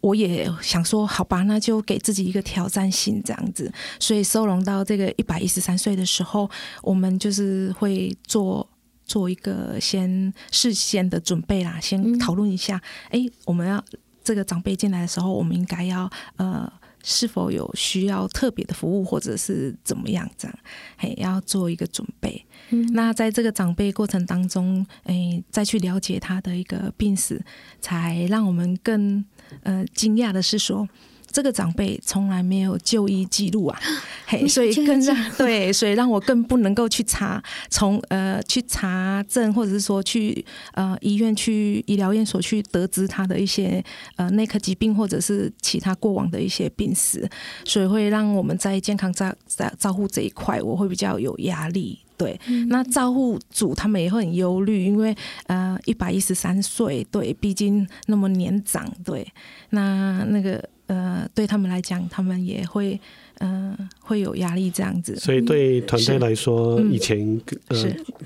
[0.00, 3.72] 我也想说，好吧，那就给自己一个挑战性这样子。
[3.98, 6.50] 所以收容到这个一百一十三岁的时候，
[6.82, 8.66] 我们就是会做
[9.04, 12.80] 做一个先事先的准备啦，先讨论一下。
[13.10, 13.84] 哎、嗯，我们要
[14.22, 16.70] 这个长辈进来的时候，我们应该要呃，
[17.02, 20.58] 是否有需要特别的服务，或者是怎么样这样？
[20.98, 22.44] 嘿，要做一个准备。
[22.70, 27.42] 嗯、那在这个长辈过程当中，哎，再去了解他的一个病史，
[27.80, 29.24] 才让我们更。
[29.64, 30.88] 呃，惊讶的是说，
[31.32, 33.78] 这个长辈从来没有就医记录啊，
[34.26, 43.82] 嘿，所以更让对，所以让我更不能够去查，从呃去查证，或者是说去呃医院去医疗院所去得知他的一些
[44.16, 47.28] 呃内科疾病，或者是其他过往的一些病史，
[47.64, 51.98] 所以会让我们在健康照照照护这一块，我会比较有压力。
[52.16, 55.16] 对，那照护组他们也会很忧虑，因为
[55.46, 59.26] 呃一百一十三岁，对，毕竟那么年长，对，
[59.70, 62.98] 那那个呃对他们来讲，他们也会
[63.38, 65.14] 呃会有压力这样子。
[65.16, 67.76] 所以对团队来说，以前呃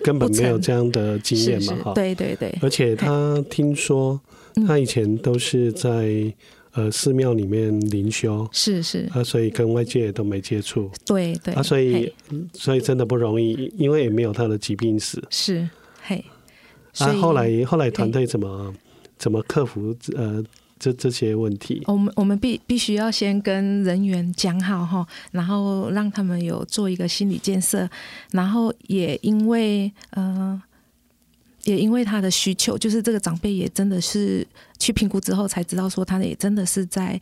[0.03, 2.53] 根本没有这样的经验嘛，哈，对对对。
[2.63, 4.19] 而且他听说
[4.67, 6.33] 他以前都是在。
[6.77, 9.09] 呃，寺庙里面灵修是是。
[9.13, 11.55] 啊，所以跟外界都没接触，对对。
[11.55, 12.13] 啊，所以
[12.53, 15.71] 所以真的不容易，因为也没有他的疾病史，是
[16.03, 16.25] 嘿。
[16.99, 18.75] 啊，后来后来团队怎么
[19.17, 20.43] 怎么克服呃
[20.85, 21.83] 这这些问题？
[21.87, 27.89] 我们我们必必须要先跟人员讲好哈，然后让他们有做一个心理建设，
[28.33, 30.63] 然后也因为呃。
[31.65, 34.47] 也因为他的需求，就是这个长辈也真的是
[34.79, 37.19] 去评估之后才知道，说他也真的是在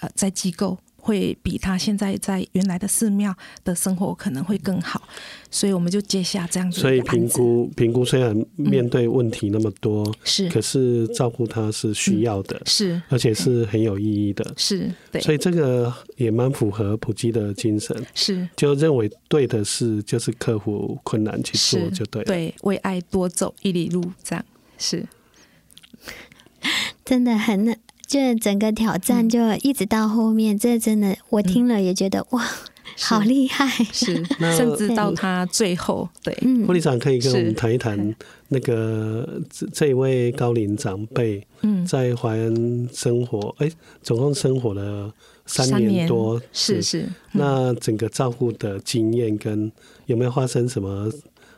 [0.00, 0.78] 呃在机构。
[1.06, 3.32] 会比他现在在原来的寺庙
[3.62, 5.00] 的生活可能会更好，
[5.52, 6.80] 所以我们就接下这样子。
[6.80, 15.20] 所以评估评估虽然面对问题那么多，嗯、是，可是照顾他是需要的，嗯、是，而且是很有意义的，是对。
[15.20, 24.44] 所以这个也蛮符合普及的精神，是，就认为对的事就是克服困难去做就对了，对，为爱多走一里路，这样
[24.76, 25.06] 是，
[27.04, 27.78] 真的很。
[28.06, 32.44] 就整个挑战就一直到后面，嗯、这真的我听了也觉得、嗯、哇，
[33.00, 33.66] 好厉害！
[33.92, 34.24] 是，
[34.56, 36.32] 甚至到他最后，对，
[36.66, 38.14] 护理长可以跟我们谈一谈
[38.48, 41.84] 那个这这一位高龄长辈，嗯。
[41.84, 43.70] 在怀恩生活，哎、
[44.02, 45.12] 总共生活了
[45.44, 46.82] 三年多，年是。
[46.82, 47.00] 是。
[47.02, 49.70] 嗯、那整个照顾的经验跟
[50.06, 51.10] 有没有发生什么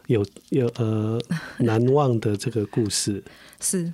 [0.07, 1.20] 有有呃
[1.61, 3.22] 难忘的这个故事？
[3.61, 3.92] 是。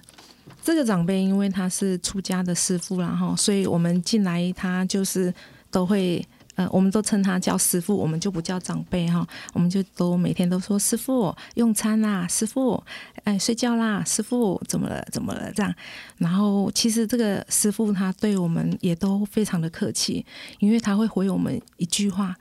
[0.65, 5.33] 这个长辈因为他是出家的师傅，然后所以我们进来他就是
[5.71, 6.27] 都会。
[6.57, 12.81] 呃，我们都称他叫师傅，我们就不叫长辈哈，我们就都每天都说师傅用餐啦，师傅
[13.25, 15.75] 哎睡觉啦，师傅怎么了怎么了这样。
[16.19, 20.25] 然后其实这个师傅他对我们也都非常的客气，
[20.61, 22.37] 因为他会回我们一句话：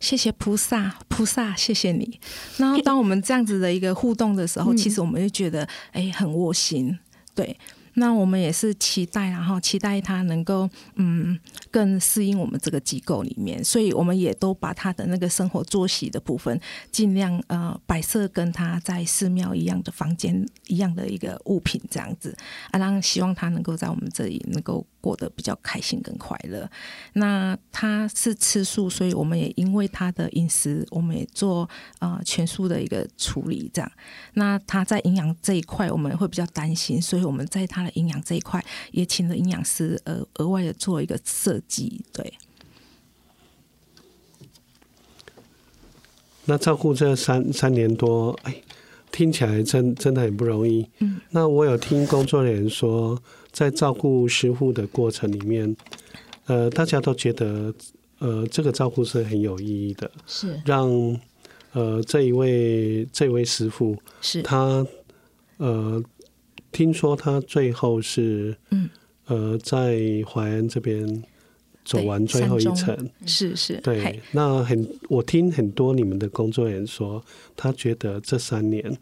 [0.00, 2.18] 谢谢菩萨，菩萨谢谢你。
[2.56, 6.98] 然后当我们这样子的一个互动的时候，其实我们就觉得哎很窝心，
[7.38, 7.56] 对。
[7.94, 11.38] 那我们也是期待，然后期待他能够嗯
[11.70, 16.60] 更适应我们这个机构里面，所以我们也都把他的那个生活作息的部分
[16.92, 22.36] 尽量呃摆设跟他在寺庙一样的房间一样的一个物品这样子
[22.70, 24.86] 啊，让希望他能够在我们这里能够。
[25.00, 26.68] 过得比较开心跟快乐。
[27.14, 33.70] 那他是吃素，所以我们也因为他的饮食，我们也做呃全素的一个处理。
[33.72, 33.90] 这样，
[34.34, 42.04] 那他在营养这一块，我们会比较担心，所以我们在他的营养这一块也请了营养师，额额外的做一个设计。
[42.12, 42.34] 对。
[46.46, 48.62] 那照顾这三三年多，哎，
[49.10, 50.86] 听起来真真的很不容易。
[50.98, 51.20] 嗯。
[51.30, 53.20] 那我有听工作人员说。
[53.50, 55.74] 在照顾师傅的过程里面，
[56.46, 57.74] 呃，大家都觉得，
[58.20, 60.88] 呃，这个照顾是很有意义的，是让
[61.72, 64.86] 呃这一位这一位师傅是他
[65.56, 66.00] 呃，
[66.70, 68.88] 听说他最后是嗯
[69.26, 71.24] 呃在淮安这边
[71.88, 74.20] 走完最后一程，是是对。
[74.32, 77.24] 那很我听很多你们的工作人员说，
[77.56, 78.96] 他觉得这三年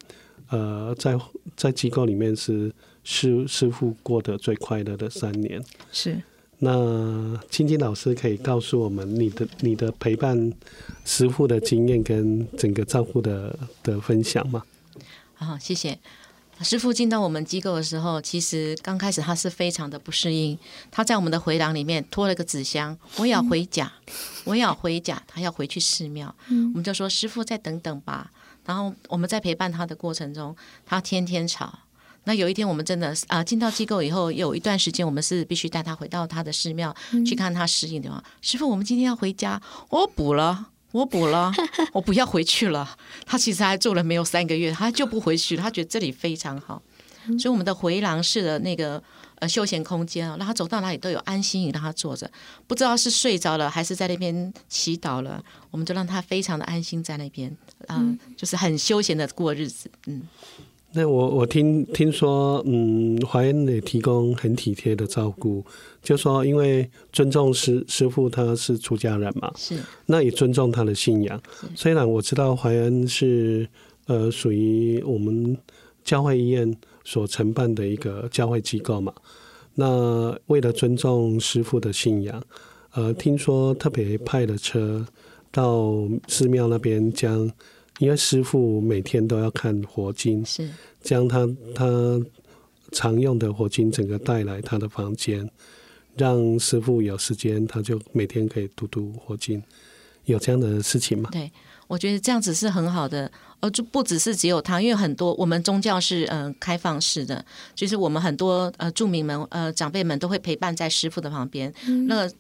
[0.51, 1.19] 呃在
[1.57, 2.73] 在机构里面是。
[3.09, 5.63] 师师傅过得最快乐的三年
[5.93, 6.21] 是。
[6.59, 10.53] 那青青老师可以告诉我们你的你的陪伴
[11.05, 14.65] 师傅的经验跟整个照顾的的分享吗？
[15.35, 15.97] 好，谢谢。
[16.63, 20.59] 师傅进到我们机构的时候，其实刚开始他是非常的不适应。
[20.91, 23.93] 他在我们的回廊里面拖了个纸箱，我也要回家，
[24.45, 26.35] 我也要回家，他要回去寺庙。
[26.49, 28.31] 我们就说师傅再等等吧。
[28.65, 31.79] 然后我们在陪伴他的过程中，他天天吵。
[32.25, 36.93] 那有一天，我们真的啊进到机构以后，有一段时间，我们是必须带他回到他的寺庙
[37.25, 38.25] 去看他适应的地方。
[38.43, 41.53] 师傅，我们今天要回家，我补了，我补了，
[41.93, 42.97] 我不要回去了。
[43.25, 45.63] 他其实还住了没有三个月，他就不回去了。
[45.63, 46.83] 他觉得这里非常好，
[47.39, 49.03] 所以我们的回廊式的那个
[49.41, 52.31] 呃休闲空间啊，让他走到哪里都有安心椅让他坐着，
[52.67, 57.55] 不知道是睡着了还是在那边祈祷了，我们就让他非常的安心在那边
[57.89, 60.23] 嗯、呃，就是很休闲的过日子，嗯。
[60.97, 65.63] 那我我听听说，嗯，怀恩也提供很体贴的照顾，
[66.03, 71.39] 就说因为尊重师师傅他是出家人嘛，是，那也尊重他的信仰。
[71.75, 73.69] 虽然我知道怀恩是
[74.07, 75.55] 呃属于我们
[76.03, 76.75] 教会医院
[77.05, 79.13] 所承办的一个教会机构嘛，
[79.75, 82.43] 那为了尊重师傅的信仰，
[82.95, 85.07] 呃，听说特别派了车
[85.53, 87.53] 到寺庙那边将。
[87.99, 90.69] 因为师傅每天都要看佛经，是
[91.01, 92.21] 将他他
[92.93, 95.51] 常用的佛经整个带来他的房间，
[96.15, 99.63] 让师傅有时间，他就每天可以读读佛经。
[100.27, 101.31] 有这样的事情吗？
[101.33, 101.51] 对，
[101.87, 103.31] 我觉得这样子是很好的。
[103.61, 107.43] 呃，就不只是只有他，因为很多我们宗教是嗯、呃、开放式的，
[107.75, 112.35] 就是我们很多呃著名们呃长辈们都会陪伴在师傅的旁边，嗯、那个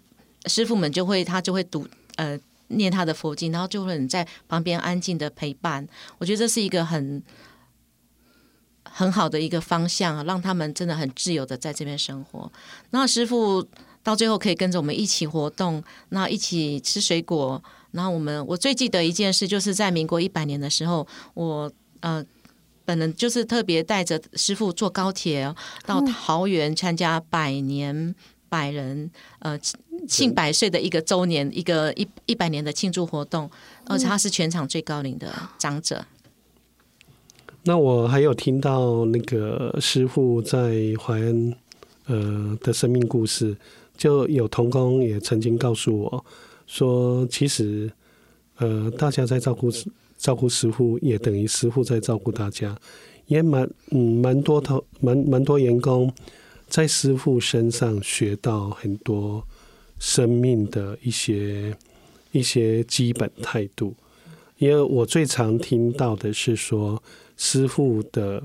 [0.47, 1.87] 师傅们就会他就会读
[2.17, 2.39] 呃。
[2.69, 5.87] 念他的佛经，然后就会在旁边安静的陪伴。
[6.19, 7.23] 我觉得这是一个很
[8.85, 12.51] 很好的一个方向，让他们真的很自由的在这边生活。
[12.91, 13.67] 那师傅
[14.03, 17.62] 到最后可以跟着我们一起活动，那一起吃水果。
[17.93, 22.25] 然后我们我最记得一件事，就是在民国一百年的时候，我呃
[22.85, 25.55] 本人就是特别带着师傅坐高铁
[25.85, 28.14] 到桃园参加百年
[28.49, 29.59] 百人呃。
[30.07, 33.51] 庆百岁的一个周年，一个一一百年的庆祝活动，
[33.87, 36.05] 而且他是全场最高龄的长者。
[37.65, 41.57] 那我还有听到那个师傅在怀恩
[42.05, 43.57] 呃的生命故事，
[43.97, 46.25] 就有童工也曾经告诉我
[46.67, 47.91] 说，其实
[48.59, 49.73] 呃大家在照顾
[50.19, 52.77] 照顾师傅，也等于师傅在照顾大家，
[53.27, 56.13] 也蛮嗯蛮多头蛮蛮多员工
[56.69, 59.47] 在师傅身上学到很多。
[59.99, 61.75] 生命的一些
[62.31, 63.95] 一些基本态度，
[64.59, 67.03] 因为我最常听到的是说，
[67.39, 68.43] 师傅的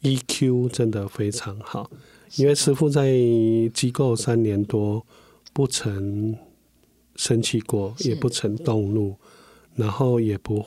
[0.00, 1.90] EQ 真的非常好，
[2.36, 3.12] 因为师傅在
[3.74, 5.06] 机构三年多，
[5.52, 6.34] 不曾
[7.16, 9.14] 生气过，也不曾动怒，
[9.74, 10.64] 然后也不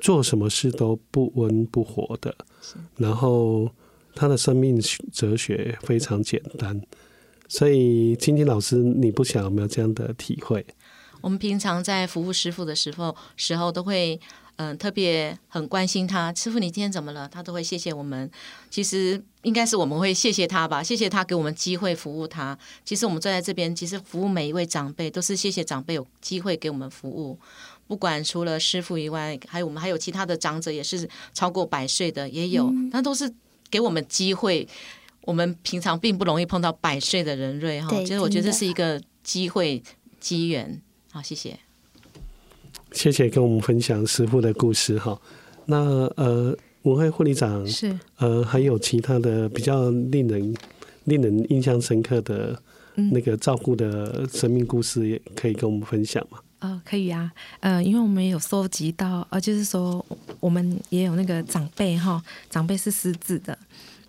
[0.00, 2.34] 做什么事都不温不火的，
[2.96, 3.70] 然后
[4.18, 6.80] 他的生命哲学非常简单。
[7.48, 10.66] 所以，菁菁老师，你不想有没有这样的体会？
[11.20, 14.20] 我们平常在服务师傅的时候，时候都会。
[14.60, 17.28] 嗯，特别很关心他，师傅你今天怎么了？
[17.28, 18.28] 他都会谢谢我们。
[18.68, 22.58] 其实应该是我们会谢谢他吧，谢谢他给我们机会服务他。
[22.84, 27.38] 其实我们坐在这边，其实服务每一位长辈都是谢谢长辈有机会给我们服务。
[27.86, 33.32] 不管除了师傅以外，还有我们还有其他的长者，也是超过百岁的也有，那、嗯、都是
[33.70, 34.66] 给我们机会。
[35.22, 39.82] 我们平常并不容易碰到百岁的人瑞哈，其实我觉得这是一个机会
[40.18, 40.80] 机缘。
[41.12, 41.58] 好，谢谢。
[42.92, 45.20] 谢谢跟我们分享师傅的故事哈。
[45.66, 50.56] 那呃，文慧护理长是呃，还有其他的比较令人
[51.04, 52.58] 令人印象深刻的
[53.12, 56.38] 那个照顾的生命故事，也可以跟我们分享吗？
[56.60, 57.30] 呃，可以啊。
[57.60, 60.04] 呃，因为我们有收集到，呃，就是说
[60.40, 63.56] 我们也有那个长辈哈，长辈是失智的。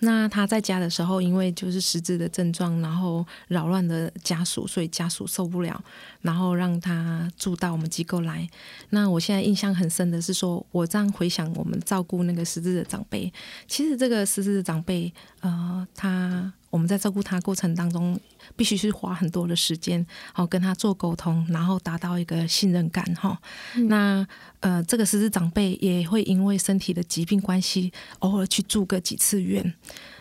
[0.02, 5.84] 那他在家的时候，因为就是失智的症状，然后扰乱的家属，所以家属受不了，
[6.22, 8.50] 然后让他住到我们机构来。
[8.92, 13.32] 那我现在印象很深的是说，我这样回想我们照顾那个失智的长辈，
[13.68, 16.54] 其实这个失智的长辈，呃，他。
[16.70, 18.20] 我们在照顾他过程当中，
[18.56, 23.40] 必须是花很多的时间，好跟他做沟通，然后达到一个信任感哈。
[23.76, 24.28] 嗯、那
[24.60, 29.74] 呃，这个失智长辈也会因为身体的疾病关系，偶尔去住个几次院。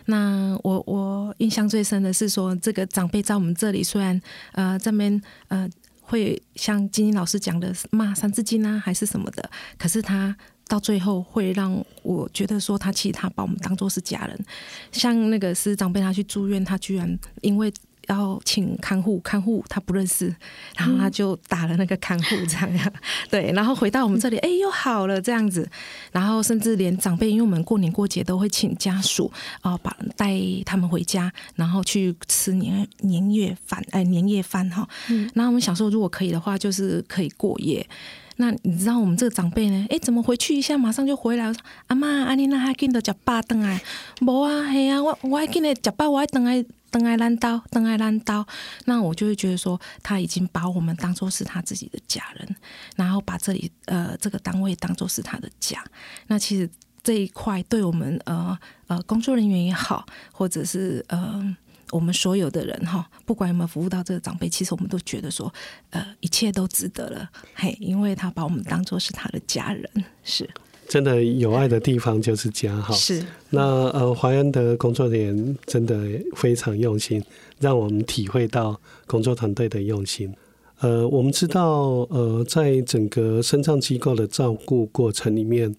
[0.05, 4.19] 那我我印象最深的是说，这个长辈在我们这里虽然
[4.53, 5.69] 呃这边呃
[6.01, 10.35] 会像金英老师讲的骂三字经啊，还是什么的，可是他。
[10.69, 14.45] 到最后会让我觉得说，他其实他把我们当做是家人。
[14.91, 17.73] 像那个师长辈他去住院，他居然因为
[18.07, 20.33] 要请看护，看护他不认识，
[20.75, 22.93] 然后他就打了那个看护这样，嗯、
[23.29, 25.67] 对，然后回到我们这里，哎，又好了这样子。
[26.11, 34.87] 然后甚至连长辈，因为我们过年过节都会请家属啊，把带他们回家，然后去吃年年夜饭，哎，年夜饭哈。
[35.09, 35.29] 嗯。
[35.33, 37.87] 然后我们想说，如果可以的话，就是可以过夜。
[38.41, 39.85] 那你知道我们这个长辈呢？
[39.89, 41.45] 哎，怎么回去一下马上就回来？
[41.45, 43.81] 我说阿妈，阿你那还紧得吃巴等来？
[44.21, 48.47] 无啊，嘿啊，我我还紧得吃巴，我还等来等来烂刀，等来烂刀。
[48.85, 52.55] 那我就会觉得说，他已经把我们当做是他自己的家人，
[52.95, 55.83] 然后把这里呃这个单位当做是他的家。
[56.27, 56.69] 那其实
[57.03, 61.55] 这一块对我们呃呃工作人员也好，或者是呃。
[61.91, 65.51] 我们所有的人哈，不管有没有服务到这个长辈，其实我们都觉得说，
[65.89, 69.89] 呃，一切都值得了，嘿，因为他把我们当做是他的家人，
[70.23, 70.49] 是。
[70.87, 72.91] 真的有爱的地方就是家哈。
[72.95, 73.23] 是。
[73.51, 75.95] 那呃，怀恩的工作人员真的
[76.35, 77.23] 非常用心，
[77.59, 80.33] 让我们体会到工作团队的用心。
[80.79, 85.75] 呃，我们知道，呃，在整个身障机构的照顾过程里面，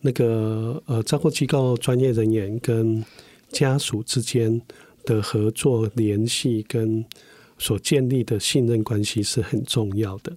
[0.00, 3.04] 那个呃，照顾机构专业人员跟
[3.50, 4.62] 家属之间。
[5.04, 7.04] 的合作联系跟
[7.58, 10.36] 所建立的信任关系是很重要的。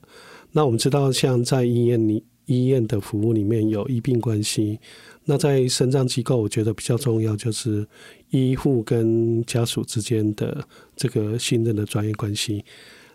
[0.52, 4.80] 那我们知道，像在医院里，医院的服务里面有医病关系。
[5.26, 7.86] 那在身障机构，我觉得比较重要就是
[8.30, 10.66] 医护跟家属之间的
[10.96, 12.64] 这个信任的专业关系。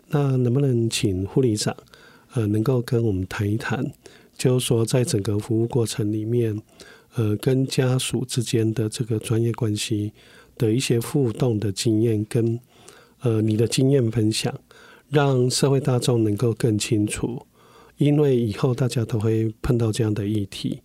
[0.09, 1.75] 那能不能请护理长
[2.33, 3.83] 呃，能够跟我们谈一谈，
[4.37, 6.61] 就是说在整个服务过程里面，
[7.15, 10.11] 呃，跟家属之间的这个专业关系。
[10.63, 12.57] 的一些互动的经验跟
[13.19, 14.53] 呃你的经验分享，
[15.09, 17.45] 让社会大众能够更清楚，
[17.97, 20.81] 因为以后大家都会碰到这样的议题，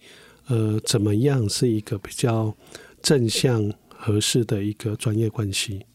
[0.49, 2.53] 呃，怎么样是一个比较
[3.01, 5.87] 正向合适的一个专业关系？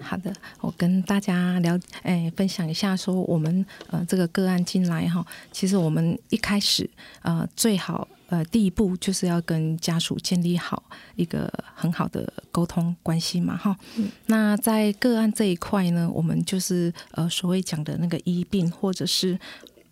[0.00, 6.88] 好的，我跟大家聊，哎，分享一下，说我们呃这个个案进来哈，其实我们一开始
[7.22, 8.06] 呃最好。
[8.32, 10.82] 呃，第一步就是要跟家属建立好
[11.16, 14.08] 一个很好的沟通关系嘛，哈、嗯。
[14.24, 19.38] 那在个案这一块呢，我们就是呃所谓讲的那个医病或者是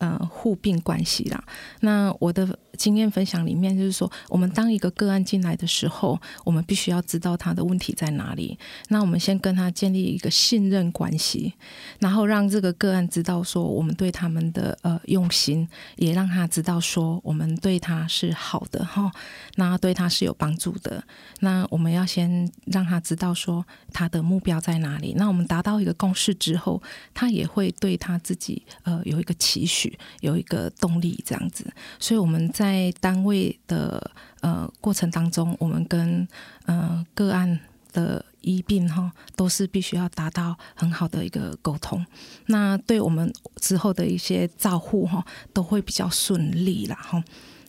[0.00, 1.42] 呃互病关系啦。
[1.80, 2.58] 那我的。
[2.78, 8.58] 经验分享里面就是说，我们当一个个案进来的时候，我们必须要知道他的问题在哪里。
[8.88, 11.52] 那我们先跟他建立一个信任关系，
[11.98, 19.12] 然后让这个个案知道说我们对他们的呃用心，也让他知道说我们对他是好的哈，
[19.56, 21.04] 那对他是有帮助的。
[21.40, 25.12] 那我们要先让他知道说他的目标在哪里。
[25.18, 26.82] 那我们达到一个共识之后，
[27.12, 29.89] 他也会对他自己呃有一个期许，
[30.20, 31.64] 有一个动力这样子。
[31.98, 34.10] 所以我们在单位的
[34.40, 36.26] 呃过程当中，我们跟
[36.66, 37.58] 呃个案
[37.92, 42.04] 的医病哈，都是必须要达到很好的一个沟通。
[42.46, 47.22] 那对我们之后的一些照护哈，都会比较顺利啦哈。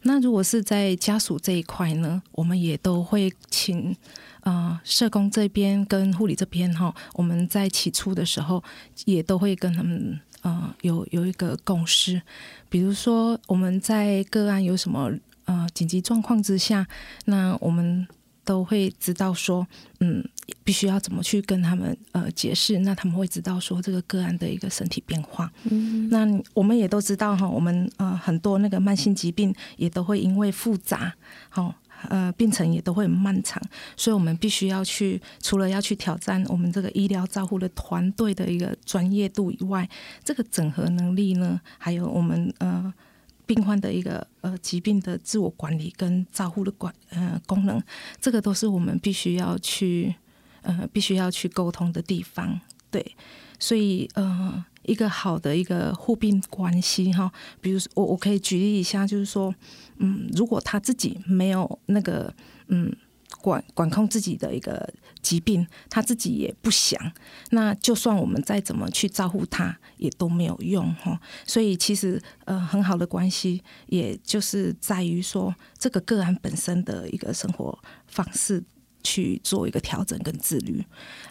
[0.03, 3.95] 那如果是在家属这一块呢，我们也都会请
[4.39, 8.63] 呃社工这边跟护理这边哈，我们在起初的时候
[9.05, 12.21] 也都会跟他们呃有有一个共识，
[12.69, 15.11] 比如说我们在个案有什么
[15.45, 16.87] 呃紧急状况之下，
[17.25, 18.07] 那我们
[18.43, 19.67] 都会知道说，
[19.99, 20.27] 嗯，
[20.63, 25.51] 必须要怎么去跟他们呃解释，那他们会知道说这个个案的一个身体变化。
[25.69, 31.13] 嗯，那我们也都知道哈，我们呃很多那个慢性疾病也都会因为复杂，
[31.49, 31.75] 好
[32.09, 33.61] 呃病程也都会很漫长，
[33.95, 39.89] 所以我们必须要去除了要去挑战我们这个医疗照护的团队的一个专业度以外，
[40.23, 42.93] 这个整合能力呢，还有我们呃。
[43.43, 47.81] 病患的一个呃疾病的自我管理跟照护的管呃功能，
[48.17, 50.15] 这个都是我们必须要去
[50.61, 52.61] 呃必须要去沟通的地方。
[52.89, 53.05] 对，
[53.59, 59.53] 所以呃一个好的一个互病关系哈，比如说我我可以举例一下，就是说
[59.97, 62.33] 嗯，如果他自己没有那个
[62.67, 62.95] 嗯。
[63.39, 64.87] 管管控自己的一个
[65.21, 66.99] 疾病，他自己也不想。
[67.51, 71.19] 那就算我们再怎么去照顾他，也都没有用哈。
[71.47, 77.75] 所以其实呃，很好的关系，也就是在于说这个个案本身的一个生活
[78.05, 78.61] 方式
[79.03, 80.83] 去做一个调整跟自律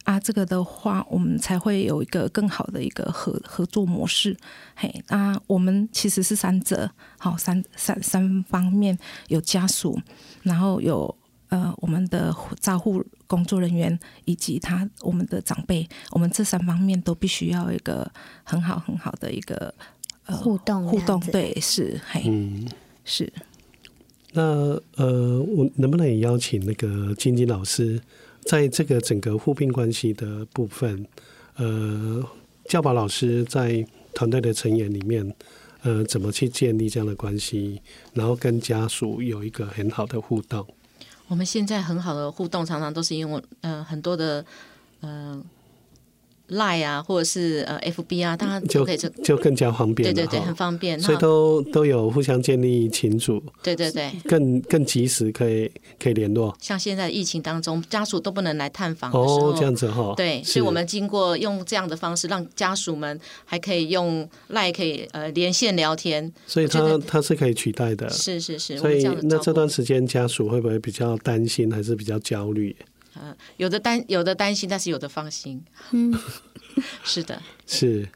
[0.05, 0.18] 啊。
[0.18, 4.37] 这个的话，我们才会有一个更好的一个合合作模式。
[4.75, 8.99] 嘿，啊，我们其实是三者，好三三三方面，
[9.29, 10.01] 有家属，
[10.43, 11.16] 然后有。
[11.51, 18.09] 呃，我们的照护工作人员以及他我们的长辈，我们这三方面都必须要一个
[18.45, 19.75] 很好很好的一个
[20.27, 22.68] 呃互动互动，对，是，嘿，嗯，
[23.05, 23.33] 是。
[24.33, 24.43] 那
[24.97, 28.01] 呃，我能不能邀请那个晶晶老师，
[28.43, 31.07] 在这个整个护病关系的部分，
[31.57, 32.24] 呃，
[32.66, 35.35] 教保老师在团队的成员里面，
[35.83, 37.81] 呃，怎么去建立这样的关系，
[38.14, 40.66] 然后跟家属有一个很好的互动？
[41.28, 44.45] 我们现在很好的互动，常常都是因为呃很多的
[45.01, 45.43] 呃。
[46.51, 56.57] Line 啊，或者是呃 FB 啊，大家就可以就就更加方便，对对对，很方便，所以都都有互相建立群组，对对对，更更及时可以可以联络。
[56.61, 68.76] 像现在疫情当中，家属都不能来探访哦，这样子哈，对，所以我们经过用这样的方式，让家属们还可以用 Line 可以呃连线聊天，所以他他是可以取代的，是是是。
[68.78, 72.74] 所以那这段时间家属会不会比较担心，还是比较焦虑？
[73.15, 75.63] 呃，有的担有的担心，但是有的放心。
[75.93, 76.13] 嗯，
[77.03, 78.09] 是的，是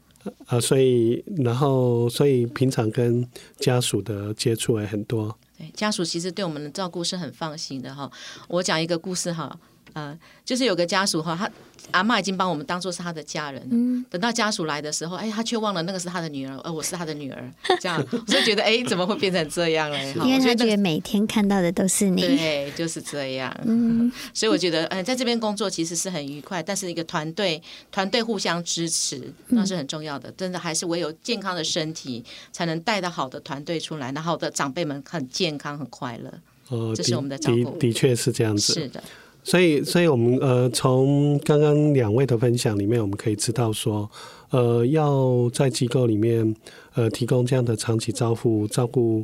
[0.45, 3.27] 啊，所以然后所以平常跟
[3.57, 5.37] 家属的接触也很多。
[5.57, 8.11] 对，家属其实对我们的照顾是很放心的哈。
[8.47, 9.59] 我讲一个故事哈。
[9.93, 11.49] 呃，就是有个家属哈，他
[11.91, 13.67] 阿妈已经把我们当做是他的家人了。
[13.71, 17.51] 嗯，等到家属来的时候，哎，他却忘了那个是他的女儿，而我是他的女儿。
[17.79, 20.13] 这样，我就觉得，哎，怎么会变成这样嘞？
[20.23, 22.21] 因为他觉得每天看到的都是你。
[22.21, 23.55] 对，就是这样。
[23.65, 27.61] 嗯， 所以我觉得，呃，在这边工作其实是很愉快，但是一个团队，
[27.91, 30.31] 团队互相支持，那是很重要的。
[30.31, 36.33] 真的，还是唯有健康的身体，才能带到好的团队出来，然后的长辈们很健康、很快乐。
[36.69, 37.77] 哦，这是我们的照顾。
[37.77, 38.73] 的确是这样子。
[38.73, 39.03] 是的。
[39.45, 44.09] 所以，所以我们呃，从刚刚两位的分享里面，我们可以知道说，
[44.49, 46.55] 呃，要在机构里面
[46.95, 49.23] 呃提供这样的长期照护，照顾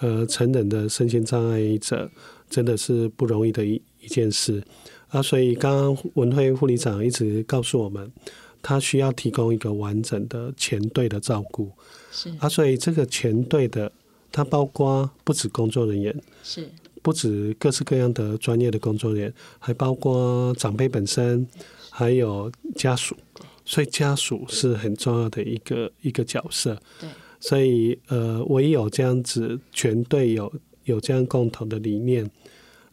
[0.00, 2.10] 呃成人的身心障碍者，
[2.50, 4.62] 真的是不容易的一一件事
[5.08, 5.22] 啊。
[5.22, 8.12] 所以，刚刚文慧护理长一直告诉我们，
[8.60, 11.70] 他需要提供一个完整的全队的照顾。
[12.10, 13.90] 是啊，所以这个全队的，
[14.30, 16.68] 它包括不止工作人员是。
[17.02, 21.46] 不止各式各样的专业的工作人员，还包括长辈本身，
[21.90, 23.16] 还有家属，
[23.64, 26.80] 所以家属是很重要的一个一个角色。
[27.00, 27.08] 对，
[27.40, 30.52] 所以呃，唯有这样子全队有
[30.84, 32.30] 有这样共同的理念，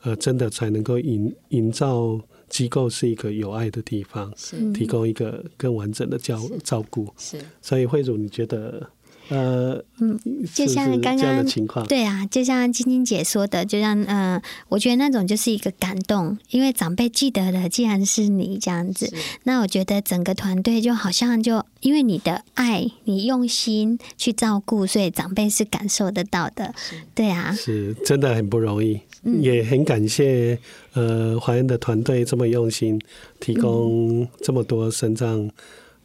[0.01, 7.07] 呃，真的才能够营营造机构是一个有爱的地方，是提供一个更完整的照照顾。
[7.17, 8.89] 是，所以慧茹，你觉得？
[9.29, 10.19] 呃，嗯，
[10.55, 11.45] 就像刚刚
[11.87, 19.13] 对啊，就像晶晶姐说的，就像呃，我觉得那种就是一个感动，因为长辈记得的既然是你这样子，
[19.43, 26.73] 那我觉得整个团队就好像就因为你的爱，你用心去照顾，所以长辈是感受得到的，
[27.13, 30.57] 对啊，是真的很不容易，嗯、也很感谢
[30.93, 32.99] 呃华恩的团队这么用心，
[33.39, 35.47] 提供这么多身障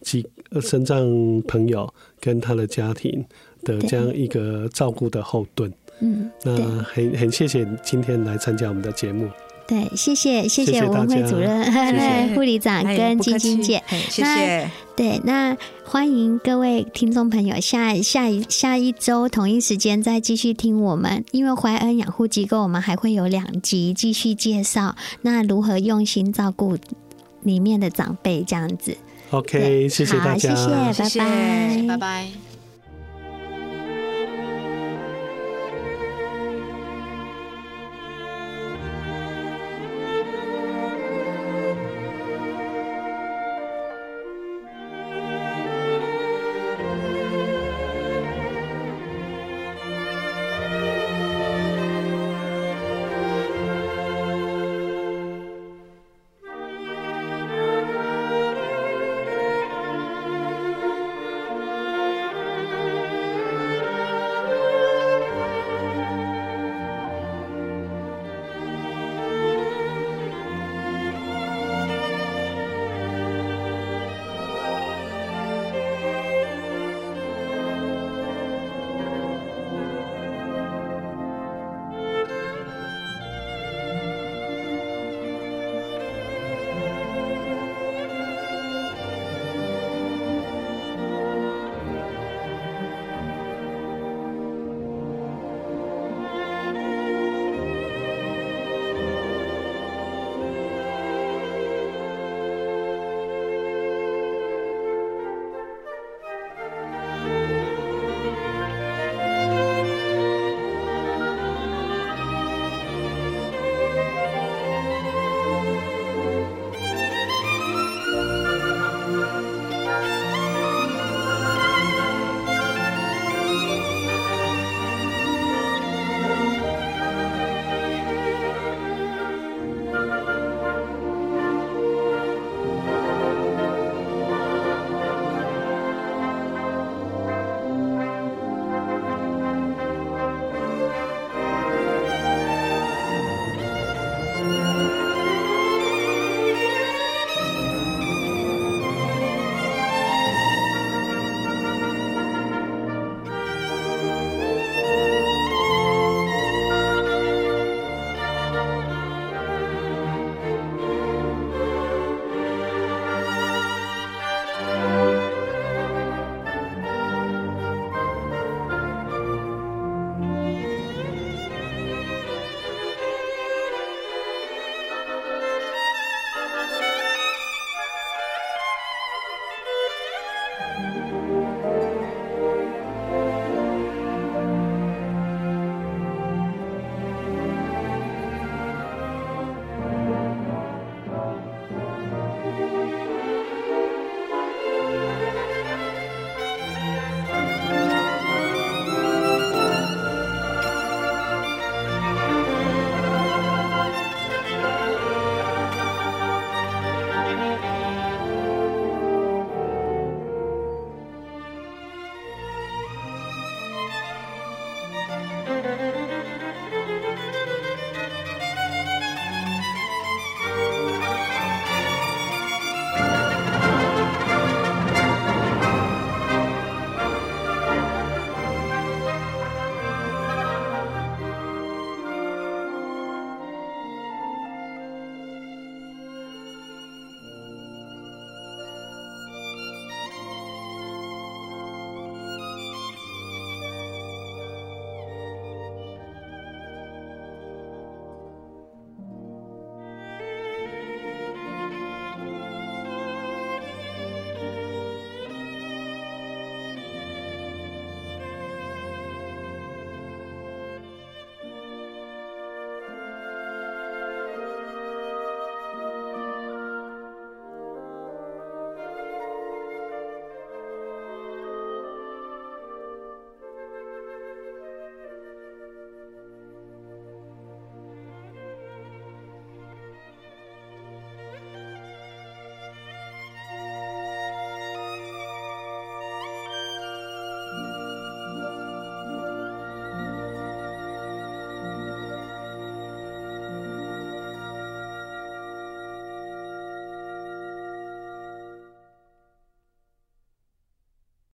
[0.03, 0.27] 机
[0.61, 1.05] 身障
[1.49, 1.93] 朋友。
[2.21, 3.23] 跟他的家庭
[3.65, 9.29] 的这样一个照顾的后盾，嗯，那很很谢谢今天来参加我们的节目，
[9.69, 14.71] 对，谢谢谢谢文慧主任、护理长跟晶晶姐，谢谢。
[14.97, 26.79] 对，那欢迎各位听众朋友下下一下一周同一时间再继续听我们，因为怀恩养护机构我们还会有两集继续介绍，那如何用心照顾
[27.43, 28.97] 里面的长辈这样子。
[29.35, 30.55] OK，谢谢大家，
[30.93, 32.54] 谢谢，拜拜，拜拜。